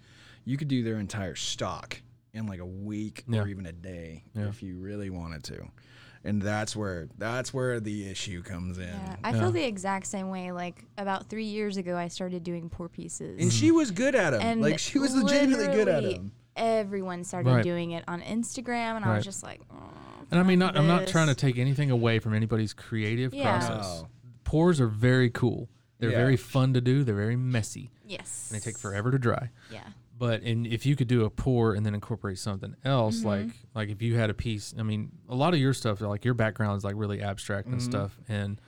[0.45, 1.99] You could do their entire stock
[2.33, 3.41] in like a week Yeah.
[3.41, 4.47] or even a day Yeah.
[4.49, 5.67] if you really wanted to,
[6.27, 8.87] and that's where that's where the issue comes in.
[8.87, 9.15] Yeah.
[9.23, 9.39] I Yeah.
[9.39, 10.51] feel the exact same way.
[10.51, 13.41] Like about three years ago, I started doing pour pieces.
[13.41, 14.41] And she was good at them.
[14.41, 16.31] And like she was legitimately good at literally them.
[16.55, 17.63] Everyone started Right.
[17.63, 19.75] doing it on Instagram, and I was just like, oh,
[20.31, 23.57] And I mean, not, I'm not trying to take anything away from anybody's creative Yeah.
[23.59, 24.01] process.
[24.01, 24.07] No.
[24.43, 25.69] Pours are very cool.
[25.99, 26.17] They're Yeah.
[26.17, 27.03] very fun to do.
[27.03, 27.91] They're very messy.
[28.05, 29.51] yes, And they take forever to dry.
[29.71, 29.81] Yeah,
[30.19, 33.27] But in, if you could do a pour and then incorporate something else, Mm-hmm.
[33.27, 36.25] like like if you had a piece, I mean, a lot of your stuff, like
[36.25, 37.73] your background is like really abstract Mm-hmm.
[37.73, 38.59] and stuff, and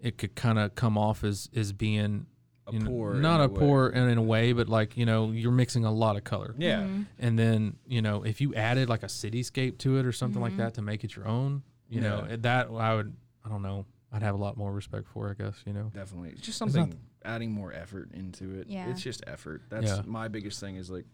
[0.00, 2.26] it could kind of come off as as being
[2.66, 4.96] A you know, pour in not a a pour in, in a way, but like
[4.96, 6.54] you know, you're mixing a lot of color.
[6.58, 6.80] Yeah.
[6.82, 7.02] Mm-hmm.
[7.18, 10.52] And then you know, if you added like a cityscape to it or something like
[10.52, 10.60] Mm-hmm.
[10.62, 14.22] that to make it your own, you know, that I would, I don't know, I'd
[14.22, 15.90] have a lot more respect for, I guess, you know.
[15.94, 16.30] Definitely.
[16.30, 18.66] It's just something not- adding more effort into it.
[18.68, 18.88] Yeah.
[18.90, 19.62] It's just effort.
[19.68, 20.02] That's Yeah.
[20.06, 21.06] my biggest thing is like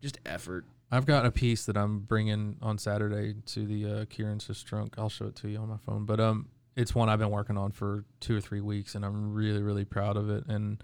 [0.00, 0.64] just effort.
[0.90, 4.94] I've got a piece that I'm bringing on Saturday to the uh, Kieran Sistrunk.
[4.96, 7.58] I'll show it to you on my phone, but um, it's one I've been working
[7.58, 10.44] on for two or three weeks, and I'm really really proud of it.
[10.46, 10.82] And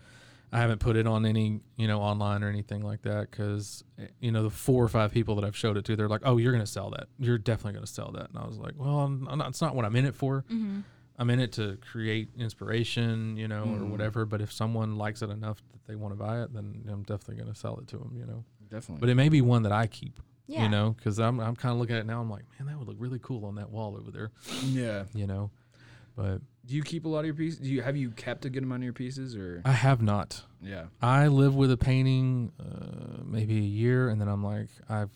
[0.53, 3.83] I haven't put it on any you know online or anything like that because
[4.21, 6.37] you know the four or five people that I've showed it to, they're like, "Oh,
[6.37, 7.07] you're gonna sell that.
[7.19, 9.75] You're definitely gonna sell that." And I was like, "Well, I'm, I'm not, it's not
[9.75, 10.45] what I'm in it for.
[10.51, 10.81] Mm-hmm.
[11.19, 13.91] I'm in it to create inspiration, you know, or Mhm.
[13.91, 14.25] whatever.
[14.25, 17.37] But if someone likes it enough that they want to buy it, then I'm definitely
[17.43, 19.01] gonna sell it to them, you know." Definitely.
[19.01, 20.63] But it may be one that I keep yeah.
[20.63, 22.79] you know because i'm, I'm kind of looking at it now i'm like man that
[22.79, 24.31] would look really cool on that wall over there
[24.65, 25.05] yeah.
[25.15, 25.51] you know
[26.17, 27.59] but Do you keep a lot of your pieces?
[27.59, 30.43] Do you have you kept a good amount of your pieces or i have not
[30.63, 30.85] yeah.
[31.01, 35.11] i live with a painting uh, maybe a year and then i'm like i've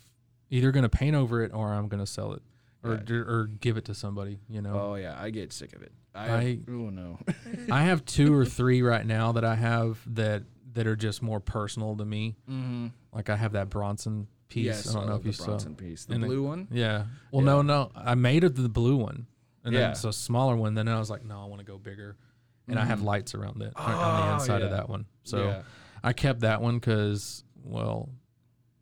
[0.50, 2.42] either gonna paint over it or i'm gonna sell it
[2.84, 3.16] or, Yeah.
[3.16, 5.92] or give it to somebody you know Oh yeah, I get sick of it.
[6.14, 7.18] I, I- oh no.
[7.70, 11.38] i have two or three right now that i have that that are just more
[11.40, 12.88] personal to me mm-hmm.
[13.12, 15.74] like i have that bronson piece Yes, i don't know if you the saw Bronson
[15.76, 16.06] piece.
[16.06, 16.68] The And it- blue one.
[16.70, 17.04] Yeah.
[17.30, 17.52] Well, Yeah.
[17.52, 17.90] no, no.
[17.94, 19.26] I made it the blue one,
[19.62, 19.80] and Yeah.
[19.80, 20.72] then it's a smaller one.
[20.74, 22.16] Then I was like, no, I want to go bigger,
[22.66, 23.04] and I have Mhm.
[23.04, 25.04] lights around it on Oh, the inside of that one.
[25.22, 25.62] So yeah.
[26.02, 28.08] I kept that one because, well,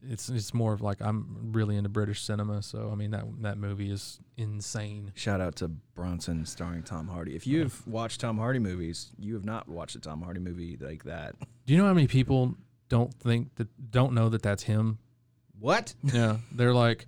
[0.09, 2.63] it's it's more of like I'm really into British cinema.
[2.63, 5.13] So I mean that that movie is insane.
[5.15, 7.35] Shout out to Bronson starring Tom Hardy.
[7.35, 11.05] If you've watched Tom Hardy movies, you have not watched a Tom Hardy movie like
[11.05, 11.35] that.
[11.67, 12.55] Do you know how many people
[12.89, 14.99] don't think that don't know that that's him?
[15.59, 15.95] What?
[16.03, 17.07] Yeah, they're like,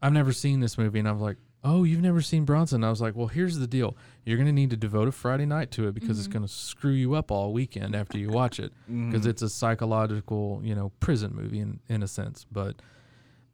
[0.00, 2.82] I've never seen this movie, and I'm like, oh, you've never seen Bronson?
[2.84, 5.70] I was like, well, here's the deal: you're gonna need to devote a Friday night
[5.72, 9.26] to it because it's gonna screw you up all weekend after you watch it because
[9.26, 9.30] Mhm.
[9.30, 12.46] it's a psychological, you know, prison movie in in a sense.
[12.50, 12.76] But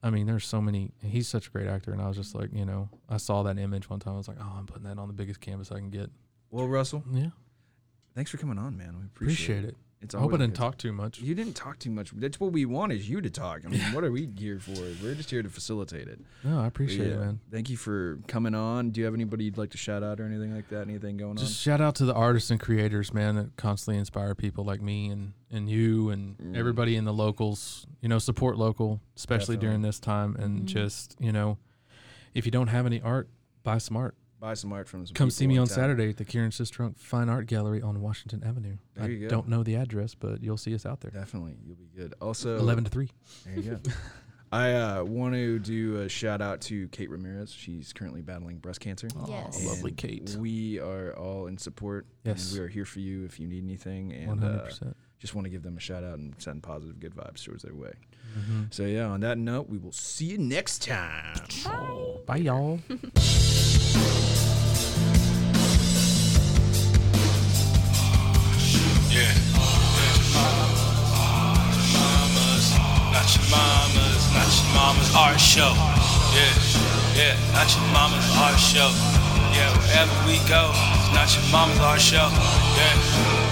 [0.02, 0.92] I mean, there's so many.
[1.02, 3.58] He's such a great actor, and I was just like, you know, I saw that
[3.58, 4.14] image one time.
[4.14, 6.10] I was like, oh, I'm putting that on the biggest canvas I can get.
[6.50, 7.30] Well, Russell, Yeah,
[8.14, 8.96] thanks for coming on, man.
[8.98, 9.76] We appreciate appreciate, it.
[10.00, 11.18] It's I hope I didn't talk too much.
[11.20, 12.12] You didn't talk too much.
[12.12, 13.62] That's what we want is you to talk.
[13.64, 14.80] I mean, what are we here for?
[15.02, 16.20] We're just here to facilitate it.
[16.44, 17.14] No, I appreciate Yeah.
[17.14, 17.40] it, man.
[17.50, 18.90] Thank you for coming on.
[18.90, 20.82] Do you have anybody you'd like to shout out or anything like that?
[20.82, 21.36] Anything going on?
[21.38, 25.08] Just shout out to the artists and creators, man, that constantly inspire people like me
[25.08, 26.56] and, and you and Mm.
[26.56, 27.84] everybody in the locals.
[28.00, 30.36] You know, support local, especially during this time.
[30.36, 31.58] And just, you know,
[32.34, 33.28] if you don't have any art,
[33.64, 34.14] buy some art.
[34.42, 34.48] On?
[34.48, 35.74] Buy some art from some Come see me on town.
[35.74, 38.76] Saturday at the Kieran Sistrunk Fine Art Gallery on Washington Avenue.
[38.94, 39.28] There I you go.
[39.28, 41.10] don't know the address, but you'll see us out there.
[41.10, 42.14] Definitely, you'll be good.
[42.20, 43.10] Also, 11 to 3.
[43.46, 43.78] There you go.
[44.50, 47.52] I uh, want to do a shout out to Kate Ramirez.
[47.52, 49.08] She's currently battling breast cancer.
[49.26, 49.58] Yes.
[49.58, 50.36] And lovely Kate.
[50.38, 52.06] We are all in support.
[52.24, 52.50] Yes.
[52.50, 54.12] And we are here for you if you need anything.
[54.12, 54.82] And 100%.
[54.82, 57.62] Uh, just want to give them a shout out and send positive, good vibes towards
[57.62, 57.92] their way.
[58.38, 58.62] Mm-hmm.
[58.70, 61.36] So, yeah, on that note, we will see you next time.
[62.26, 62.80] Bye, y'all.
[69.10, 69.32] Yeah.
[71.96, 72.66] Mamas,
[73.10, 75.72] not your mamas, not your mama's art show.
[76.36, 76.52] Yeah,
[77.16, 78.90] yeah, not your mama's art show.
[79.56, 82.28] Yeah, wherever we go, it's not your mama's art show.
[82.76, 83.47] Yeah,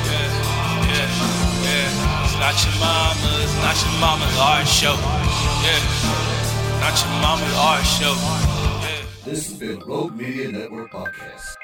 [2.47, 4.95] not your mama's, not your mama's art show.
[5.67, 5.83] Yeah,
[6.79, 8.15] not your mama's art show.
[8.87, 9.03] Yeah.
[9.25, 11.57] This has been Rogue Media Network Podcast.